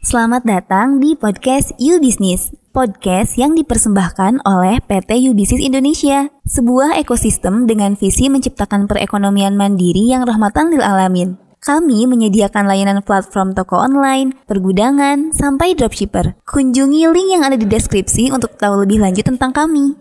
Selamat 0.00 0.48
datang 0.48 0.96
di 0.96 1.12
podcast 1.12 1.76
You 1.76 2.00
Business, 2.00 2.56
podcast 2.72 3.36
yang 3.36 3.52
dipersembahkan 3.52 4.48
oleh 4.48 4.80
PT 4.80 5.28
You 5.28 5.36
Business 5.36 5.60
Indonesia, 5.60 6.32
sebuah 6.48 6.96
ekosistem 6.96 7.68
dengan 7.68 7.92
visi 8.00 8.32
menciptakan 8.32 8.88
perekonomian 8.88 9.60
mandiri 9.60 10.08
yang 10.08 10.24
rahmatan 10.24 10.72
lil 10.72 10.80
alamin. 10.80 11.36
Kami 11.60 12.08
menyediakan 12.08 12.64
layanan 12.64 13.04
platform 13.04 13.52
toko 13.52 13.76
online, 13.76 14.32
pergudangan, 14.48 15.36
sampai 15.36 15.76
dropshipper. 15.76 16.32
Kunjungi 16.48 17.04
link 17.04 17.28
yang 17.36 17.44
ada 17.44 17.60
di 17.60 17.68
deskripsi 17.68 18.32
untuk 18.32 18.56
tahu 18.56 18.88
lebih 18.88 19.04
lanjut 19.04 19.28
tentang 19.28 19.52
kami. 19.52 20.00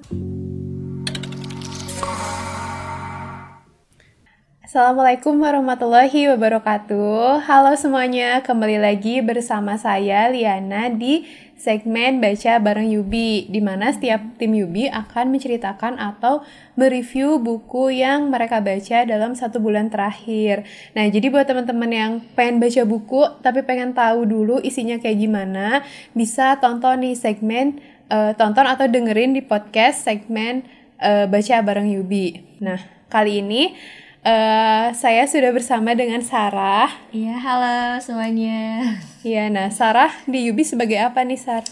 Assalamualaikum 4.70 5.42
warahmatullahi 5.42 6.30
wabarakatuh. 6.30 7.42
Halo 7.42 7.74
semuanya, 7.74 8.46
kembali 8.46 8.78
lagi 8.78 9.18
bersama 9.18 9.82
saya 9.82 10.30
Liana 10.30 10.94
di 10.94 11.26
segmen 11.58 12.22
Baca 12.22 12.62
Bareng 12.62 12.86
Yubi, 12.86 13.50
di 13.50 13.66
mana 13.66 13.90
setiap 13.90 14.22
tim 14.38 14.54
Yubi 14.54 14.86
akan 14.86 15.34
menceritakan 15.34 15.98
atau 15.98 16.46
mereview 16.78 17.42
buku 17.42 17.98
yang 17.98 18.30
mereka 18.30 18.62
baca 18.62 19.10
dalam 19.10 19.34
satu 19.34 19.58
bulan 19.58 19.90
terakhir. 19.90 20.70
Nah, 20.94 21.10
jadi 21.10 21.34
buat 21.34 21.50
teman-teman 21.50 21.90
yang 21.90 22.12
pengen 22.38 22.62
baca 22.62 22.86
buku 22.86 23.42
tapi 23.42 23.66
pengen 23.66 23.98
tahu 23.98 24.30
dulu 24.30 24.62
isinya 24.62 25.02
kayak 25.02 25.18
gimana, 25.18 25.82
bisa 26.14 26.62
tonton 26.62 27.10
nih 27.10 27.18
segmen 27.18 27.82
uh, 28.14 28.38
tonton 28.38 28.70
atau 28.70 28.86
dengerin 28.86 29.34
di 29.34 29.42
podcast 29.42 30.06
segmen 30.06 30.62
uh, 31.02 31.26
Baca 31.26 31.58
Bareng 31.66 31.90
Yubi. 31.90 32.62
Nah, 32.62 32.78
kali 33.10 33.42
ini 33.42 33.74
Uh, 34.20 34.92
saya 35.00 35.24
sudah 35.32 35.56
bersama 35.56 35.96
dengan 35.96 36.20
Sarah. 36.20 36.92
Iya, 37.16 37.40
halo 37.40 38.04
semuanya. 38.04 39.00
Iya, 39.24 39.48
nah 39.48 39.72
Sarah 39.72 40.12
di 40.28 40.52
Yubi 40.52 40.68
sebagai 40.68 41.00
apa 41.00 41.24
nih, 41.24 41.40
Sar? 41.40 41.64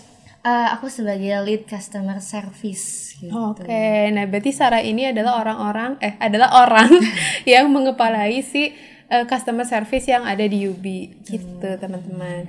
Uh, 0.47 0.71
aku 0.71 0.87
sebagai 0.87 1.27
lead 1.43 1.67
customer 1.67 2.23
service. 2.23 3.19
Gitu. 3.19 3.35
Oke, 3.35 3.67
okay. 3.67 4.15
nah 4.15 4.23
berarti 4.31 4.55
Sarah 4.55 4.79
ini 4.79 5.11
adalah 5.11 5.43
orang-orang, 5.43 5.99
eh 5.99 6.15
adalah 6.23 6.63
orang 6.63 6.87
yang 7.51 7.67
mengepalai 7.67 8.39
si 8.39 8.71
uh, 9.11 9.27
customer 9.27 9.67
service 9.67 10.07
yang 10.07 10.23
ada 10.23 10.47
di 10.47 10.71
Yubi, 10.71 11.19
gitu 11.27 11.67
teman-teman. 11.75 12.47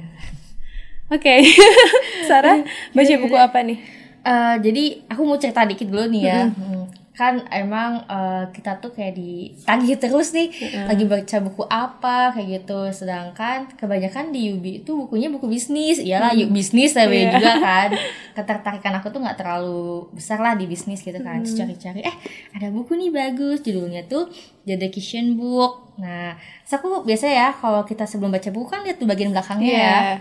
Oke, 1.10 1.26
okay. 1.26 1.38
Sarah 2.30 2.62
baca 2.94 3.14
buku 3.18 3.34
apa 3.34 3.66
nih? 3.66 3.82
Uh, 4.22 4.62
jadi 4.62 5.10
aku 5.10 5.26
mau 5.26 5.42
cerita 5.42 5.66
dikit 5.66 5.90
dulu 5.90 6.06
nih 6.06 6.22
ya. 6.22 6.40
Mm 6.46 6.54
-hmm 6.54 6.77
kan 7.18 7.42
emang 7.50 8.06
uh, 8.06 8.46
kita 8.54 8.78
tuh 8.78 8.94
kayak 8.94 9.18
ditagih 9.18 9.98
terus 9.98 10.30
nih 10.30 10.54
mm. 10.54 10.86
lagi 10.86 11.02
baca 11.02 11.36
buku 11.42 11.66
apa 11.66 12.30
kayak 12.30 12.62
gitu 12.62 12.94
sedangkan 12.94 13.66
kebanyakan 13.74 14.30
di 14.30 14.54
Yubi 14.54 14.86
itu 14.86 14.94
bukunya 14.94 15.26
buku 15.26 15.50
bisnis 15.50 15.98
iyalah 15.98 16.30
mm. 16.30 16.46
yuk 16.46 16.50
bisnis 16.54 16.94
tapi 16.94 17.26
yeah. 17.26 17.34
juga 17.34 17.58
kan 17.58 17.88
ketertarikan 18.38 19.02
aku 19.02 19.10
tuh 19.10 19.18
nggak 19.18 19.34
terlalu 19.34 20.06
besar 20.14 20.38
lah 20.38 20.54
di 20.54 20.70
bisnis 20.70 21.02
gitu 21.02 21.18
kan 21.18 21.42
mm. 21.42 21.58
cari-cari 21.58 22.06
eh 22.06 22.14
ada 22.54 22.70
buku 22.70 22.94
nih 22.94 23.10
bagus 23.10 23.66
judulnya 23.66 24.06
tuh 24.06 24.30
The 24.62 24.78
Dedication 24.78 25.34
Book 25.34 25.98
nah 25.98 26.38
terus 26.38 26.78
aku 26.78 27.02
biasa 27.02 27.26
ya 27.26 27.50
kalau 27.50 27.82
kita 27.82 28.06
sebelum 28.06 28.30
baca 28.30 28.46
buku 28.54 28.70
kan 28.70 28.86
lihat 28.86 29.02
tuh 29.02 29.10
bagian 29.10 29.34
belakangnya 29.34 29.74
yeah. 29.74 29.82
ya 29.82 30.14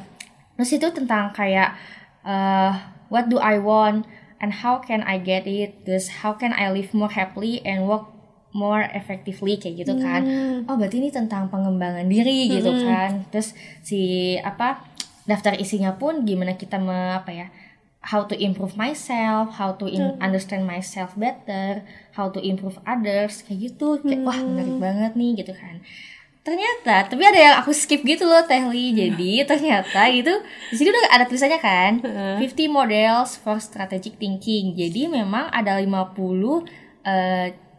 terus 0.57 0.73
itu 0.73 0.89
tentang 0.89 1.29
kayak 1.29 1.77
uh, 2.25 2.73
what 3.13 3.29
do 3.29 3.37
I 3.37 3.61
want 3.61 4.09
and 4.41 4.61
how 4.63 4.80
can 4.81 5.02
I 5.03 5.17
get 5.17 5.45
it 5.49 5.85
terus 5.85 6.21
how 6.23 6.38
can 6.38 6.53
I 6.53 6.69
live 6.73 6.93
more 6.93 7.11
happily 7.11 7.61
and 7.66 7.89
work 7.89 8.09
more 8.55 8.89
effectively 8.95 9.59
kayak 9.59 9.85
gitu 9.85 9.93
kan 9.99 10.21
hmm. 10.23 10.57
oh 10.66 10.75
berarti 10.80 10.97
ini 11.03 11.09
tentang 11.13 11.52
pengembangan 11.52 12.07
diri 12.09 12.49
gitu 12.49 12.71
hmm. 12.73 12.83
kan 12.85 13.11
terus 13.30 13.53
si 13.85 14.33
apa 14.41 14.81
daftar 15.27 15.59
isinya 15.59 15.99
pun 15.99 16.23
gimana 16.23 16.55
kita 16.55 16.80
me, 16.80 16.95
apa 17.19 17.31
ya 17.35 17.47
how 18.08 18.23
to 18.23 18.33
improve 18.39 18.80
myself 18.80 19.59
how 19.59 19.75
to 19.75 19.85
in, 19.85 19.99
hmm. 19.99 20.17
understand 20.23 20.63
myself 20.63 21.13
better 21.19 21.83
how 22.15 22.31
to 22.31 22.39
improve 22.39 22.80
others 22.88 23.43
kayak 23.43 23.73
gitu 23.73 23.99
kayak 24.02 24.23
hmm. 24.23 24.27
wah 24.27 24.39
menarik 24.39 24.77
banget 24.80 25.11
nih 25.14 25.31
gitu 25.43 25.54
kan 25.54 25.83
ternyata 26.47 27.11
tapi 27.11 27.27
ada 27.27 27.35
yang 27.35 27.55
aku 27.59 27.75
skip 27.75 28.08
gitu 28.08 28.23
loh 28.23 28.47
Tehli 28.47 28.95
jadi 28.95 29.31
ternyata 29.52 30.08
itu 30.08 30.31
di 30.71 30.75
sini 30.80 30.95
udah 30.95 31.11
ada 31.11 31.27
tulisannya 31.27 31.59
kan 31.59 31.99
50 32.39 32.71
models 32.71 33.35
for 33.41 33.58
strategic 33.59 34.15
thinking. 34.21 34.77
Jadi 34.77 35.09
memang 35.09 35.49
ada 35.52 35.75
50 35.75 35.87
uh, 35.87 36.63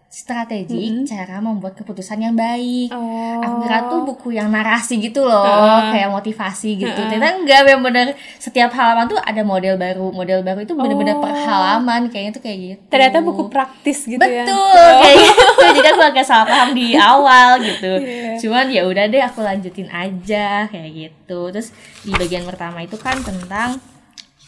strategi 0.08 0.88
mm 0.88 1.04
-hmm. 1.04 1.04
cara 1.04 1.36
membuat 1.36 1.76
keputusan 1.76 2.16
yang 2.16 2.32
baik. 2.32 2.88
Oh. 2.96 3.44
Aku 3.44 3.54
kira 3.60 3.92
tuh 3.92 4.00
buku 4.08 4.28
yang 4.32 4.48
narasi 4.48 4.96
gitu 5.04 5.20
loh, 5.20 5.44
uh. 5.44 5.92
kayak 5.92 6.08
motivasi 6.08 6.80
gitu. 6.80 6.96
Uh. 6.96 7.12
Ternyata 7.12 7.36
enggak, 7.44 7.60
yang 7.68 7.84
bener 7.84 8.16
setiap 8.40 8.72
halaman 8.72 9.04
tuh 9.04 9.20
ada 9.20 9.44
model 9.44 9.76
baru. 9.76 10.08
Model 10.08 10.40
baru 10.40 10.64
itu 10.64 10.72
bener-bener 10.72 11.20
oh. 11.20 11.20
per 11.20 11.36
halaman 11.36 12.08
kayaknya 12.08 12.32
tuh 12.40 12.42
kayak 12.42 12.58
gitu. 12.58 12.82
Ternyata 12.88 13.20
buku 13.20 13.42
praktis 13.52 14.08
gitu 14.08 14.16
Betul, 14.16 14.32
ya. 14.32 14.44
Betul, 14.48 14.80
oh. 14.80 14.96
kayak 15.04 15.16
gitu. 15.20 15.44
Jadi 15.60 15.88
aku 15.92 16.02
agak 16.08 16.24
salah 16.24 16.46
paham 16.48 16.70
di 16.72 16.86
awal 17.12 17.50
gitu. 17.60 17.92
Yeah. 18.00 18.36
Cuman 18.40 18.66
ya 18.72 18.82
udah 18.88 19.04
deh 19.12 19.20
aku 19.20 19.44
lanjutin 19.44 19.92
aja 19.92 20.72
kayak 20.72 20.90
gitu. 20.96 21.52
Terus 21.52 21.68
di 22.00 22.16
bagian 22.16 22.48
pertama 22.48 22.80
itu 22.80 22.96
kan 22.96 23.20
tentang 23.20 23.76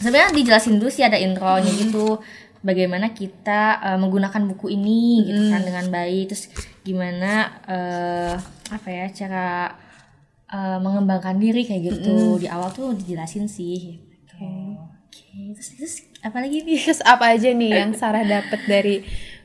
sebenarnya 0.00 0.32
dijelasin 0.32 0.81
dulu 0.81 0.88
sih 0.88 1.04
ada 1.04 1.21
intronya 1.21 1.69
gitu 1.77 2.16
bagaimana 2.60 3.16
kita 3.16 3.81
uh, 3.81 3.98
menggunakan 4.00 4.44
buku 4.53 4.76
ini 4.76 5.21
hmm. 5.21 5.26
gitu 5.26 5.43
kan 5.48 5.62
dengan 5.65 5.87
baik 5.88 6.25
terus 6.32 6.53
gimana 6.84 7.60
uh, 7.65 8.34
apa 8.69 8.88
ya 8.88 9.06
cara 9.09 9.72
uh, 10.53 10.78
mengembangkan 10.78 11.41
diri 11.41 11.65
kayak 11.65 11.97
gitu 11.97 12.37
hmm. 12.37 12.41
di 12.44 12.47
awal 12.53 12.69
tuh 12.69 12.93
dijelasin 12.93 13.48
sih 13.48 13.97
gitu. 13.97 14.37
oke 14.37 15.09
okay. 15.09 15.56
terus, 15.56 15.69
terus 15.76 15.94
apa 16.21 16.44
lagi 16.44 16.60
nih 16.60 16.78
terus 16.84 17.00
apa 17.04 17.32
aja 17.32 17.48
nih 17.48 17.72
yang 17.72 17.93
Sarah 17.97 18.25
dapat 18.28 18.60
dari 18.69 18.97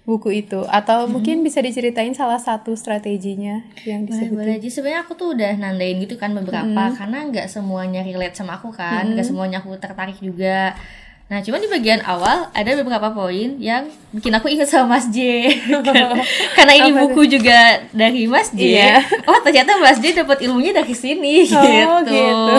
buku 0.06 0.46
itu 0.46 0.62
atau 0.70 1.08
hmm. 1.08 1.18
mungkin 1.18 1.38
bisa 1.42 1.66
diceritain 1.66 2.14
salah 2.14 2.38
satu 2.38 2.78
strateginya 2.78 3.66
yang 3.90 4.06
disebutin 4.06 4.38
boleh, 4.38 4.58
boleh. 4.62 4.70
sebenarnya 4.70 5.02
aku 5.02 5.18
tuh 5.18 5.34
udah 5.34 5.52
nandain 5.58 5.98
gitu 5.98 6.14
kan 6.22 6.30
beberapa 6.38 6.94
hmm. 6.94 6.96
karena 7.00 7.20
nggak 7.34 7.48
semuanya 7.50 8.06
relate 8.06 8.38
sama 8.38 8.62
aku 8.62 8.70
kan 8.70 9.18
nggak 9.18 9.26
hmm. 9.26 9.34
semuanya 9.34 9.58
aku 9.66 9.74
tertarik 9.82 10.22
juga 10.22 10.78
Nah, 11.26 11.42
cuma 11.42 11.58
di 11.58 11.66
bagian 11.66 12.06
awal 12.06 12.54
ada 12.54 12.72
beberapa 12.78 13.10
poin 13.10 13.58
yang 13.58 13.90
bikin 14.14 14.30
aku 14.30 14.46
ingat 14.46 14.70
sama 14.70 14.94
Mas 14.94 15.10
J. 15.10 15.50
Karena 16.58 16.74
ini 16.78 16.94
Apa 16.94 17.02
buku 17.02 17.26
itu? 17.26 17.42
juga 17.42 17.82
dari 17.90 18.30
Mas 18.30 18.54
J. 18.54 18.62
Iya. 18.62 19.02
Oh, 19.26 19.42
ternyata 19.42 19.74
Mas 19.82 19.98
J 19.98 20.14
dapat 20.22 20.46
ilmunya 20.46 20.70
dari 20.70 20.94
sini 20.94 21.50
oh, 21.50 22.06
gitu. 22.06 22.14
gitu. 22.14 22.56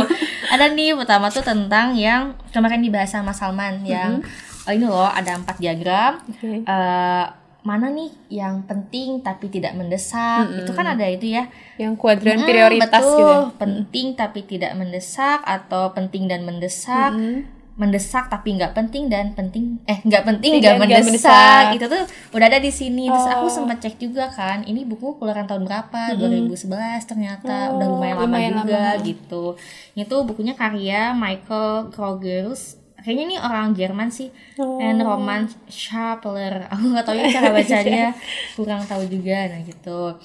Ada 0.50 0.74
nih 0.74 0.98
pertama 0.98 1.30
tuh 1.30 1.46
tentang 1.46 1.94
yang 1.94 2.34
kemarin 2.50 2.82
dibahas 2.82 3.14
sama 3.14 3.30
Salman 3.30 3.86
yang 3.86 4.18
mm 4.18 4.26
-hmm. 4.26 4.66
oh, 4.66 4.72
ini 4.74 4.84
loh 4.90 5.10
ada 5.14 5.38
empat 5.38 5.62
diagram. 5.62 6.18
Okay. 6.26 6.66
Uh, 6.66 6.70
eh, 6.74 7.26
mana 7.62 7.86
nih 7.90 8.10
yang 8.34 8.66
penting 8.66 9.22
tapi 9.22 9.46
tidak 9.46 9.78
mendesak 9.78 10.42
mm 10.42 10.50
-hmm. 10.50 10.60
itu 10.62 10.70
kan 10.74 10.86
ada 10.86 11.06
itu 11.06 11.34
ya 11.34 11.50
yang 11.82 11.98
kuadran 11.98 12.38
hmm, 12.38 12.46
prioritas 12.46 13.02
betul. 13.02 13.18
gitu 13.18 13.26
ya? 13.26 13.38
penting 13.58 14.06
tapi 14.14 14.40
tidak 14.46 14.72
mendesak 14.78 15.42
atau 15.42 15.90
penting 15.90 16.30
dan 16.30 16.46
mendesak 16.46 17.10
mm 17.10 17.18
-hmm 17.18 17.55
mendesak 17.76 18.32
tapi 18.32 18.56
nggak 18.56 18.72
penting 18.72 19.12
dan 19.12 19.36
penting 19.36 19.76
eh 19.84 20.00
nggak 20.00 20.24
penting 20.24 20.64
nggak 20.64 20.80
mendesak. 20.80 21.04
mendesak. 21.12 21.64
Itu 21.76 21.86
tuh 21.92 22.02
udah 22.32 22.46
ada 22.48 22.58
di 22.58 22.72
sini. 22.72 23.04
Terus 23.12 23.28
aku 23.28 23.46
oh. 23.46 23.52
sempat 23.52 23.84
cek 23.84 24.00
juga 24.00 24.32
kan 24.32 24.64
ini 24.64 24.88
buku 24.88 25.20
keluaran 25.20 25.44
tahun 25.44 25.68
berapa? 25.68 26.16
Hmm. 26.16 26.48
2011 26.48 27.04
ternyata. 27.04 27.70
Oh, 27.70 27.76
udah 27.76 27.88
lumayan, 27.92 28.16
lumayan 28.24 28.52
lama 28.56 28.60
juga 28.64 28.80
lama. 28.96 29.04
gitu. 29.04 29.44
Itu 29.92 30.16
bukunya 30.24 30.56
karya 30.56 31.12
Michael 31.12 31.92
Krogers 31.92 32.80
kayaknya 33.04 33.24
ini 33.30 33.36
orang 33.38 33.76
Jerman 33.76 34.08
sih. 34.10 34.32
Oh. 34.56 34.80
and 34.80 34.98
Roman 35.04 35.46
Schapler 35.68 36.64
aku 36.72 36.84
nggak 36.96 37.04
tahu 37.04 37.16
ya 37.20 37.28
cara 37.28 37.48
bacanya. 37.52 38.06
Kurang 38.56 38.82
tahu 38.88 39.04
juga 39.04 39.52
nah 39.52 39.60
gitu. 39.60 40.16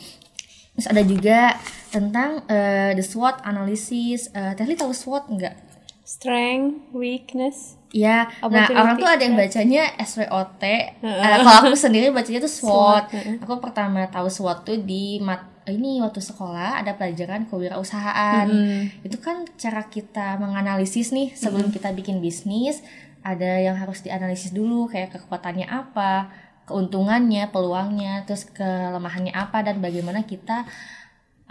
Terus 0.71 0.87
ada 0.87 1.03
juga 1.03 1.59
tentang 1.91 2.47
uh, 2.47 2.95
the 2.95 3.03
SWOT 3.03 3.43
analysis. 3.43 4.31
Uh, 4.31 4.55
Tehli 4.55 4.79
tahu 4.79 4.95
SWOT 4.95 5.27
nggak 5.35 5.70
strength, 6.11 6.91
weakness. 6.91 7.79
Ya, 7.91 8.27
nah 8.43 8.67
orang 8.71 8.99
tuh 8.99 9.07
ada 9.07 9.23
yang 9.23 9.39
bacanya 9.39 9.95
SWOT. 9.99 10.63
Uh, 11.03 11.39
kalau 11.43 11.71
aku 11.71 11.75
sendiri 11.79 12.11
bacanya 12.11 12.43
tuh 12.43 12.51
SWOT. 12.59 13.05
SWOT. 13.07 13.43
Aku 13.47 13.63
pertama 13.63 14.03
tahu 14.11 14.27
SWOT 14.27 14.67
tuh 14.67 14.77
di 14.83 15.23
mat 15.23 15.47
ini 15.71 16.03
waktu 16.03 16.19
sekolah 16.19 16.83
ada 16.83 16.99
pelajaran 16.99 17.47
kewirausahaan. 17.47 18.47
Mm. 18.47 19.07
Itu 19.07 19.23
kan 19.23 19.47
cara 19.55 19.87
kita 19.87 20.35
menganalisis 20.35 21.15
nih 21.15 21.31
sebelum 21.31 21.71
mm. 21.71 21.75
kita 21.79 21.95
bikin 21.95 22.19
bisnis. 22.19 22.83
Ada 23.23 23.63
yang 23.63 23.77
harus 23.79 24.03
dianalisis 24.03 24.51
dulu 24.51 24.89
kayak 24.89 25.15
kekuatannya 25.15 25.69
apa, 25.69 26.33
keuntungannya, 26.67 27.53
peluangnya, 27.53 28.25
terus 28.27 28.49
kelemahannya 28.49 29.31
apa 29.31 29.63
dan 29.63 29.79
bagaimana 29.79 30.25
kita 30.25 30.65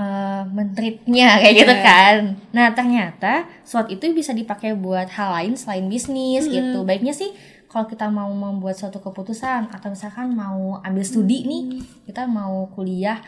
uh, 0.00 0.42
mentreatnya 0.48 1.36
kayak 1.44 1.54
gitu 1.60 1.74
iya. 1.76 1.84
kan. 1.84 2.16
Nah 2.56 2.72
ternyata 2.72 3.44
SWOT 3.68 3.92
itu 3.92 4.04
bisa 4.16 4.32
dipakai 4.32 4.72
buat 4.72 5.12
hal 5.12 5.36
lain 5.36 5.54
selain 5.60 5.84
bisnis 5.92 6.48
hmm. 6.48 6.52
gitu. 6.56 6.78
Baiknya 6.88 7.12
sih 7.12 7.36
kalau 7.68 7.86
kita 7.86 8.08
mau 8.08 8.32
membuat 8.32 8.74
suatu 8.74 8.98
keputusan 8.98 9.70
atau 9.70 9.92
misalkan 9.92 10.32
mau 10.34 10.80
ambil 10.82 11.04
studi 11.04 11.44
hmm. 11.44 11.46
nih, 11.46 11.64
kita 12.08 12.26
mau 12.26 12.66
kuliah, 12.72 13.20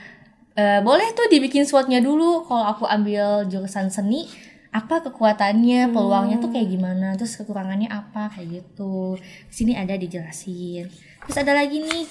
uh, 0.57 0.81
boleh 0.83 1.13
tuh 1.15 1.29
dibikin 1.29 1.69
SWOT-nya 1.69 2.01
dulu. 2.03 2.49
Kalau 2.49 2.65
aku 2.67 2.89
ambil 2.89 3.47
jurusan 3.47 3.87
seni, 3.93 4.27
apa 4.73 5.05
kekuatannya 5.05 5.93
peluangnya 5.93 6.41
tuh 6.41 6.49
kayak 6.49 6.73
gimana 6.73 7.13
terus 7.21 7.37
kekurangannya 7.37 7.93
apa 7.93 8.33
kayak 8.33 8.65
gitu 8.65 9.21
Di 9.21 9.53
sini 9.53 9.77
ada 9.77 9.93
dijelasin 10.01 10.89
terus 11.29 11.37
ada 11.37 11.53
lagi 11.53 11.85
nih 11.85 12.09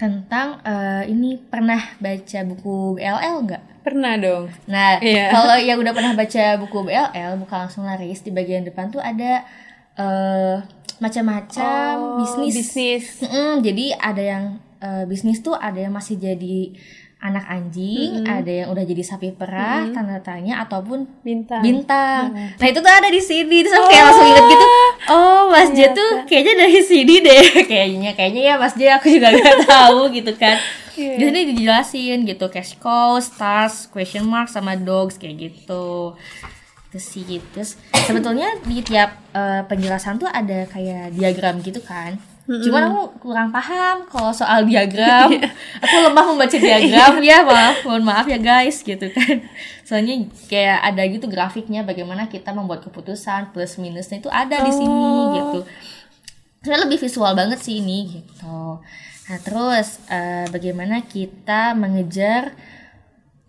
tentang 0.00 0.64
eh, 0.64 1.04
ini 1.06 1.36
pernah 1.36 1.76
baca 1.96 2.40
buku 2.42 2.96
BLL 2.96 3.36
nggak 3.44 3.62
Pernah 3.80 4.16
dong. 4.16 4.44
Nah, 4.66 5.00
Iya. 5.00 5.28
kalau 5.34 5.56
yang 5.56 5.76
udah 5.76 5.92
pernah 5.92 6.12
baca 6.12 6.44
buku 6.56 6.78
BLL, 6.82 7.36
bukan 7.38 7.58
langsung 7.64 7.84
laris, 7.84 8.20
di 8.20 8.28
bagian 8.30 8.60
depan 8.60 8.88
tuh 8.88 9.00
ada 9.00 9.40
eh 9.94 10.56
macam-macam 10.98 11.96
Oh, 11.96 12.16
bisnis. 12.18 12.52
bisnis. 12.54 13.04
Mm-mm, 13.20 13.60
jadi 13.60 13.96
ada 13.96 14.20
yang 14.22 14.44
eh, 14.78 15.04
bisnis 15.04 15.40
tuh 15.40 15.52
ada 15.54 15.76
yang 15.76 15.92
masih 15.92 16.16
jadi 16.16 16.76
anak 17.20 17.44
anjing, 17.46 18.24
ada 18.26 18.48
yang 18.48 18.68
udah 18.68 18.80
jadi 18.80 19.02
sapi 19.02 19.32
perah, 19.32 19.84
tanda 19.90 20.20
tanya 20.20 20.60
ataupun 20.60 21.04
Bintang. 21.20 21.60
bintang. 21.60 22.32
Nah, 22.32 22.66
itu 22.66 22.78
tuh 22.78 22.88
ada 22.90 23.08
di 23.08 23.20
sini. 23.20 23.60
Terus 23.60 23.76
aku 23.76 23.88
kayak 23.88 24.04
langsung 24.06 24.24
inget 24.26 24.44
gitu. 24.46 24.66
Oh, 25.10 25.50
Mas 25.50 25.74
J 25.74 25.90
tuh 25.90 26.22
kayaknya 26.30 26.54
dari 26.62 26.80
sini 26.86 27.18
deh. 27.18 27.44
kayaknya 27.70 28.14
kayaknya 28.14 28.42
ya 28.46 28.54
Mas 28.62 28.78
J 28.78 28.94
aku 28.94 29.10
juga 29.10 29.34
gak 29.34 29.66
tahu 29.74 30.14
gitu 30.14 30.30
kan. 30.38 30.54
Di 30.94 31.18
sini 31.18 31.50
dijelasin 31.50 32.22
gitu 32.22 32.46
cash 32.46 32.78
cow, 32.78 33.18
stars, 33.18 33.90
question 33.90 34.22
mark 34.30 34.46
sama 34.46 34.78
dogs 34.78 35.18
kayak 35.18 35.50
gitu. 35.50 36.14
Terus 36.94 37.06
sih 37.06 37.22
terus 37.50 37.74
sebetulnya 38.06 38.54
di 38.62 38.82
tiap 38.86 39.18
eh, 39.34 39.62
penjelasan 39.66 40.22
tuh 40.22 40.30
ada 40.30 40.70
kayak 40.70 41.18
diagram 41.18 41.58
gitu 41.58 41.82
kan. 41.82 42.29
Cuman 42.50 42.82
aku 42.90 43.02
kurang 43.22 43.54
paham 43.54 44.10
kalau 44.10 44.34
soal 44.34 44.66
diagram. 44.66 45.30
aku 45.84 45.96
lemah 46.02 46.24
membaca 46.34 46.56
diagram 46.58 47.22
ya, 47.22 47.46
maaf, 47.46 47.86
mohon 47.86 48.02
maaf 48.02 48.26
ya 48.26 48.42
guys 48.42 48.82
gitu 48.82 49.06
kan. 49.14 49.46
Soalnya 49.86 50.26
kayak 50.50 50.82
ada 50.82 51.02
gitu 51.06 51.30
grafiknya 51.30 51.86
bagaimana 51.86 52.26
kita 52.26 52.50
membuat 52.50 52.82
keputusan 52.82 53.54
plus 53.54 53.78
minusnya 53.78 54.18
itu 54.18 54.30
ada 54.30 54.66
di 54.66 54.72
sini 54.74 55.14
gitu. 55.38 55.58
Sebenarnya 56.60 56.90
lebih 56.90 56.98
visual 56.98 57.32
banget 57.38 57.62
sih 57.62 57.78
ini 57.78 58.18
gitu. 58.18 58.82
Nah 59.30 59.38
terus 59.46 60.02
eh, 60.10 60.50
bagaimana 60.50 61.06
kita 61.06 61.78
mengejar 61.78 62.58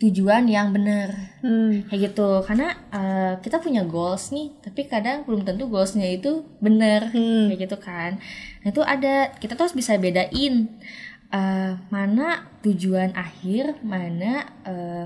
tujuan 0.01 0.49
yang 0.49 0.73
benar. 0.73 1.13
Hmm. 1.45 1.85
kayak 1.85 2.11
gitu. 2.11 2.41
Karena 2.41 2.73
eh, 2.89 3.33
kita 3.45 3.61
punya 3.61 3.85
goals 3.85 4.33
nih 4.33 4.49
tapi 4.65 4.89
kadang 4.89 5.21
belum 5.29 5.45
tentu 5.45 5.69
goalsnya 5.69 6.09
itu 6.09 6.41
benar. 6.57 7.13
Hmm. 7.13 7.53
kayak 7.53 7.69
gitu 7.69 7.77
kan. 7.77 8.17
Nah 8.65 8.67
itu 8.73 8.81
ada 8.81 9.29
kita 9.37 9.53
tuh 9.53 9.69
harus 9.69 9.77
bisa 9.77 9.93
bedain 10.01 10.73
eh, 11.29 11.71
mana 11.93 12.49
tujuan 12.65 13.13
akhir 13.13 13.77
mana 13.85 14.49
eh, 14.65 15.05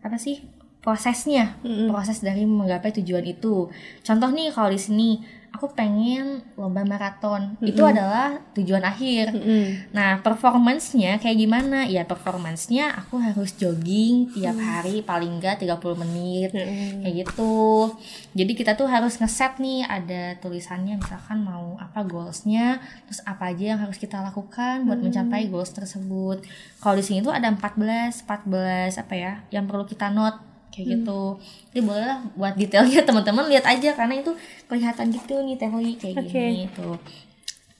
apa 0.00 0.16
sih 0.16 0.46
prosesnya. 0.80 1.60
Proses 1.90 2.24
dari 2.24 2.46
menggapai 2.46 2.94
tujuan 3.02 3.26
itu. 3.26 3.68
Contoh 4.00 4.30
nih 4.32 4.48
kalau 4.54 4.70
di 4.72 4.80
sini 4.80 5.39
aku 5.50 5.74
pengen 5.74 6.40
lomba 6.54 6.86
maraton 6.86 7.58
itu 7.60 7.82
adalah 7.82 8.38
tujuan 8.54 8.86
akhir 8.86 9.34
Mm-mm. 9.34 9.90
Nah, 9.90 10.20
performance-nya 10.22 11.18
kayak 11.18 11.38
gimana? 11.38 11.86
Ya, 11.86 12.04
performance-nya 12.04 12.94
aku 12.94 13.18
harus 13.18 13.56
jogging 13.56 14.30
tiap 14.34 14.56
hari 14.58 15.02
paling 15.02 15.40
enggak 15.40 15.62
30 15.62 16.02
menit. 16.02 16.50
Kayak 16.52 17.14
gitu. 17.26 17.94
Jadi 18.36 18.52
kita 18.54 18.72
tuh 18.76 18.86
harus 18.86 19.18
ngeset 19.18 19.58
nih 19.58 19.86
ada 19.86 20.36
tulisannya 20.38 21.00
misalkan 21.00 21.42
mau 21.42 21.74
apa 21.80 22.04
goals-nya, 22.04 22.78
terus 23.08 23.20
apa 23.26 23.50
aja 23.50 23.74
yang 23.76 23.80
harus 23.80 23.96
kita 23.96 24.20
lakukan 24.20 24.86
buat 24.86 25.00
mencapai 25.00 25.48
goals 25.48 25.72
tersebut. 25.74 26.44
Kalau 26.80 26.94
di 26.96 27.04
sini 27.04 27.24
tuh 27.24 27.34
ada 27.34 27.48
14, 27.50 28.26
14 28.26 29.00
apa 29.00 29.14
ya 29.16 29.32
yang 29.50 29.64
perlu 29.66 29.86
kita 29.88 30.12
note 30.12 30.49
kayak 30.70 30.86
gitu. 30.98 31.36
Jadi 31.70 31.80
boleh 31.82 32.04
lah 32.06 32.20
buat 32.34 32.54
detailnya 32.56 33.04
teman-teman 33.08 33.46
lihat 33.50 33.66
aja 33.66 33.94
karena 33.94 34.22
itu 34.22 34.32
kelihatan 34.70 35.10
gitu 35.12 35.34
nih 35.42 35.56
teori 35.58 35.92
kayak 35.98 36.16
Oke. 36.22 36.30
gini 36.30 36.66
tuh. 36.72 36.96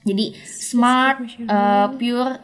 Jadi 0.01 0.25
smart, 0.45 1.23
uh, 1.45 1.93
pure, 1.95 2.41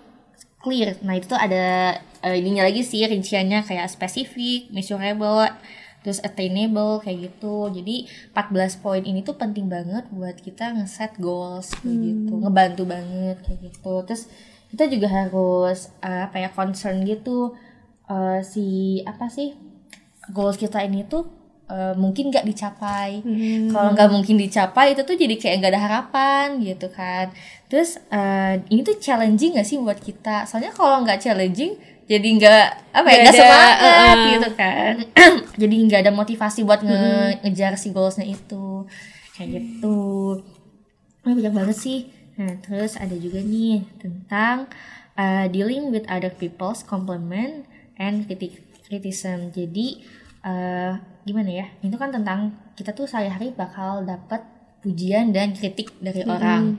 clear. 0.61 0.97
Nah 1.03 1.17
itu 1.17 1.27
tuh 1.31 1.41
ada 1.41 1.97
uh, 2.21 2.37
ininya 2.37 2.69
lagi 2.69 2.85
sih 2.85 3.03
rinciannya 3.05 3.65
kayak 3.65 3.89
spesifik, 3.89 4.69
measurable, 4.69 5.49
terus 6.05 6.21
attainable 6.23 7.01
kayak 7.01 7.33
gitu. 7.33 7.73
Jadi 7.73 8.07
14 8.37 8.83
poin 8.85 9.03
ini 9.03 9.25
tuh 9.25 9.41
penting 9.41 9.67
banget 9.67 10.05
buat 10.13 10.37
kita 10.39 10.77
ngeset 10.77 11.17
goals 11.17 11.73
kayak 11.81 11.97
gitu, 11.97 12.33
ngebantu 12.45 12.83
banget 12.85 13.37
kayak 13.43 13.73
gitu. 13.73 13.95
Terus 14.05 14.29
kita 14.71 14.85
juga 14.91 15.09
harus 15.09 15.89
uh, 16.03 16.29
apa 16.29 16.37
ya 16.43 16.51
concern 16.53 17.07
gitu 17.07 17.55
uh, 18.11 18.41
si 18.43 19.01
apa 19.07 19.31
sih 19.31 19.55
goals 20.33 20.59
kita 20.59 20.83
ini 20.83 21.07
tuh 21.07 21.27
uh, 21.71 21.95
mungkin 21.99 22.31
nggak 22.31 22.47
dicapai. 22.47 23.23
Kalau 23.71 23.91
nggak 23.95 24.11
mungkin 24.11 24.37
dicapai 24.39 24.95
itu 24.95 25.03
tuh 25.03 25.17
jadi 25.19 25.35
kayak 25.39 25.57
nggak 25.63 25.73
ada 25.75 25.83
harapan 25.83 26.47
gitu 26.63 26.87
kan. 26.91 27.31
Terus 27.67 27.99
uh, 28.11 28.59
ini 28.71 28.81
tuh 28.87 28.97
challenging 29.03 29.59
gak 29.59 29.67
sih 29.67 29.79
buat 29.79 29.99
kita? 29.99 30.47
Soalnya 30.47 30.71
kalau 30.75 31.03
nggak 31.03 31.19
challenging 31.23 31.75
jadi 32.07 32.29
nggak 32.39 32.67
apa 32.95 33.09
ya 33.11 33.19
Nggak 33.19 33.23
nggak 33.27 33.35
semangat 33.35 33.77
uh-uh. 33.83 34.31
gitu 34.31 34.51
kan. 34.55 34.95
jadi 35.63 35.75
nggak 35.91 36.01
ada 36.07 36.13
motivasi 36.15 36.63
buat 36.63 36.81
nge- 36.87 37.43
ngejar 37.43 37.75
si 37.75 37.91
goalsnya 37.91 38.27
itu 38.27 38.87
kayak 39.35 39.49
gitu. 39.59 39.99
Oh, 41.27 41.35
banyak 41.35 41.51
banget 41.51 41.77
sih. 41.77 41.99
Nah, 42.39 42.55
terus 42.63 42.95
ada 42.95 43.17
juga 43.19 43.43
nih 43.43 43.83
tentang 43.99 44.71
uh, 45.19 45.51
dealing 45.51 45.91
with 45.91 46.07
other 46.07 46.31
people's 46.31 46.87
compliment 46.87 47.67
and 47.99 48.31
critic 48.31 48.63
criticism. 48.87 49.51
Jadi 49.51 50.07
uh, 50.47 50.93
gimana 51.23 51.51
ya? 51.51 51.67
Itu 51.83 51.99
kan 51.99 52.09
tentang 52.09 52.55
kita 52.73 52.95
tuh 52.95 53.05
sehari-hari 53.05 53.51
bakal 53.51 54.07
dapat 54.07 54.47
pujian 54.79 55.35
dan 55.35 55.51
kritik 55.51 55.91
dari 55.99 56.23
orang. 56.23 56.79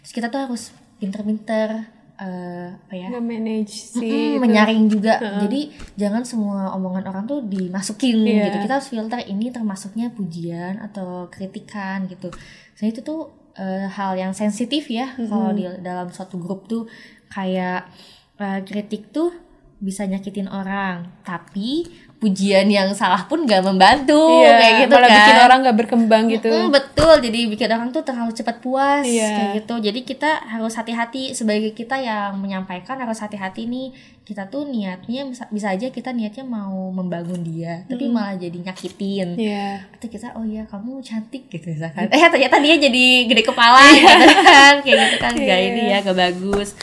Terus 0.00 0.12
kita 0.12 0.28
tuh 0.28 0.44
harus 0.44 0.70
pinter-pinter 0.96 1.88
uh, 2.16 2.68
apa 2.76 2.94
ya? 2.94 3.08
Nge-manage 3.10 3.72
si 3.72 4.00
Mm, 4.00 4.04
itu. 4.04 4.40
menyaring 4.40 4.82
juga. 4.86 5.14
Jadi 5.40 5.60
jangan 5.94 6.22
semua 6.22 6.72
omongan 6.72 7.04
orang 7.06 7.24
tuh 7.24 7.40
dimasukin 7.42 8.20
Iya. 8.22 8.52
gitu. 8.52 8.56
Kita 8.64 8.74
harus 8.76 8.88
filter 8.88 9.20
ini 9.24 9.48
termasuknya 9.48 10.12
pujian 10.12 10.76
atau 10.78 11.28
kritikan 11.28 12.04
gitu. 12.06 12.28
Saya 12.76 12.92
itu 12.92 13.00
tuh 13.00 13.32
eh, 13.56 13.88
hal 13.88 14.12
yang 14.14 14.36
sensitif 14.36 14.84
ya 14.86 15.16
kalau 15.16 15.48
di 15.50 15.64
dalam 15.80 16.12
suatu 16.12 16.36
grup 16.36 16.68
tuh 16.68 16.84
kayak 17.30 17.88
eh, 18.36 18.60
kritik 18.62 19.08
tuh 19.08 19.32
bisa 19.76 20.04
nyakitin 20.04 20.48
orang, 20.48 21.20
tapi 21.20 21.84
pujian 22.16 22.64
yang 22.72 22.88
salah 22.96 23.28
pun 23.28 23.44
gak 23.44 23.60
membantu 23.60 24.40
Iya, 24.40 24.56
kayak 24.56 24.74
gitu 24.88 24.94
malah 24.96 25.10
kan. 25.12 25.16
bikin 25.20 25.36
orang 25.36 25.58
gak 25.68 25.76
berkembang 25.76 26.24
gitu. 26.32 26.48
Mm, 26.48 26.72
betul, 26.72 27.14
jadi 27.20 27.40
bikin 27.52 27.68
orang 27.68 27.88
tuh 27.92 28.02
terlalu 28.08 28.32
cepat 28.32 28.56
puas 28.64 29.04
Iya. 29.04 29.28
kayak 29.36 29.48
gitu. 29.60 29.74
Jadi 29.84 30.00
kita 30.00 30.30
harus 30.48 30.72
hati-hati 30.80 31.36
sebagai 31.36 31.76
kita 31.76 32.00
yang 32.00 32.40
menyampaikan 32.40 32.96
harus 32.96 33.20
hati-hati 33.20 33.68
nih. 33.68 33.92
Kita 34.26 34.48
tuh 34.48 34.66
niatnya 34.66 35.28
bisa, 35.28 35.68
aja 35.70 35.86
kita 35.86 36.10
niatnya 36.10 36.42
mau 36.42 36.88
membangun 36.90 37.46
dia, 37.46 37.86
tapi 37.86 38.10
malah 38.10 38.34
jadi 38.34 38.58
nyakitin. 38.58 39.36
Iya. 39.38 39.86
Atau 39.94 40.08
kita 40.10 40.34
oh 40.34 40.42
iya 40.42 40.64
kamu 40.66 40.98
cantik 41.04 41.46
gitu 41.46 41.70
misalkan. 41.70 42.10
Eh 42.10 42.26
ternyata 42.26 42.58
dia 42.58 42.74
jadi 42.80 43.06
gede 43.28 43.44
kepala 43.44 43.86
gitu 43.92 44.08
kan. 44.42 44.74
Kayak 44.84 44.98
gitu 45.04 45.16
kan 45.20 45.32
gak 45.36 45.60
ini 45.62 45.82
ya, 45.94 45.98
gak 46.02 46.16
bagus. 46.16 46.74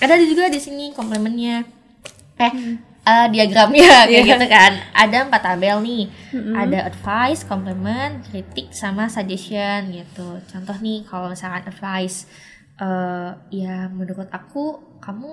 Ada 0.00 0.16
juga 0.24 0.48
di 0.50 0.58
sini 0.58 0.90
komplemennya. 0.90 1.62
Eh 2.40 2.52
eh, 3.08 3.26
diagramnya 3.28 3.88
kayak 4.08 4.22
Iya. 4.22 4.30
gitu 4.30 4.46
kan. 4.46 4.72
Ada 4.94 5.16
empat 5.24 5.42
tabel 5.42 5.76
nih. 5.80 6.04
Ada 6.54 6.78
advice, 6.86 7.40
compliment, 7.42 8.20
kritik 8.22 8.70
sama 8.72 9.08
suggestion 9.08 9.88
gitu. 9.90 10.38
Contoh 10.44 10.76
nih 10.78 11.02
kalau 11.02 11.28
misalkan 11.28 11.64
advice 11.64 12.28
eh 12.78 13.30
ya 13.50 13.88
menurut 13.88 14.30
aku 14.30 14.64
kamu 14.98 15.30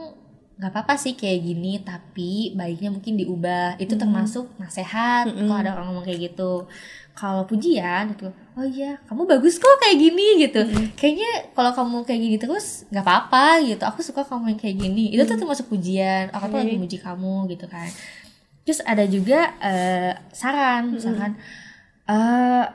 nggak 0.55 0.71
apa-apa 0.71 0.95
sih 0.95 1.13
kayak 1.13 1.43
gini 1.43 1.83
tapi 1.83 2.55
baiknya 2.55 2.89
mungkin 2.89 3.13
diubah 3.13 3.75
itu 3.77 3.93
termasuk 3.93 4.55
nasehat 4.55 5.27
kalau 5.27 5.53
ada 5.53 5.75
orang 5.75 5.91
ngomong 5.91 6.07
kayak 6.07 6.31
gitu 6.31 6.65
kalau 7.15 7.47
pujian 7.47 8.11
itu 8.11 8.27
oh 8.59 8.67
iya 8.67 8.99
kamu 9.07 9.23
bagus 9.23 9.55
kok 9.55 9.71
kayak 9.79 9.97
gini 9.99 10.47
gitu. 10.47 10.67
Kayaknya 10.99 11.51
kalau 11.55 11.71
kamu 11.71 11.95
kayak 12.03 12.21
gini 12.21 12.37
terus 12.39 12.83
nggak 12.91 13.03
apa-apa 13.03 13.63
gitu. 13.63 13.83
Aku 13.87 13.99
suka 14.03 14.27
kamu 14.27 14.55
yang 14.55 14.59
kayak 14.59 14.77
gini. 14.79 15.05
Itu 15.15 15.23
tuh 15.23 15.39
termasuk 15.39 15.71
pujian. 15.71 16.31
Orang 16.35 16.51
tuh 16.51 16.59
lagi 16.59 16.75
muji 16.75 16.97
kamu 16.99 17.47
gitu 17.55 17.65
kan. 17.71 17.87
Terus 18.67 18.79
ada 18.83 19.03
juga 19.07 19.55
eh, 19.63 20.11
saran 20.35 20.91
misalkan 20.91 21.39
eh 22.07 22.65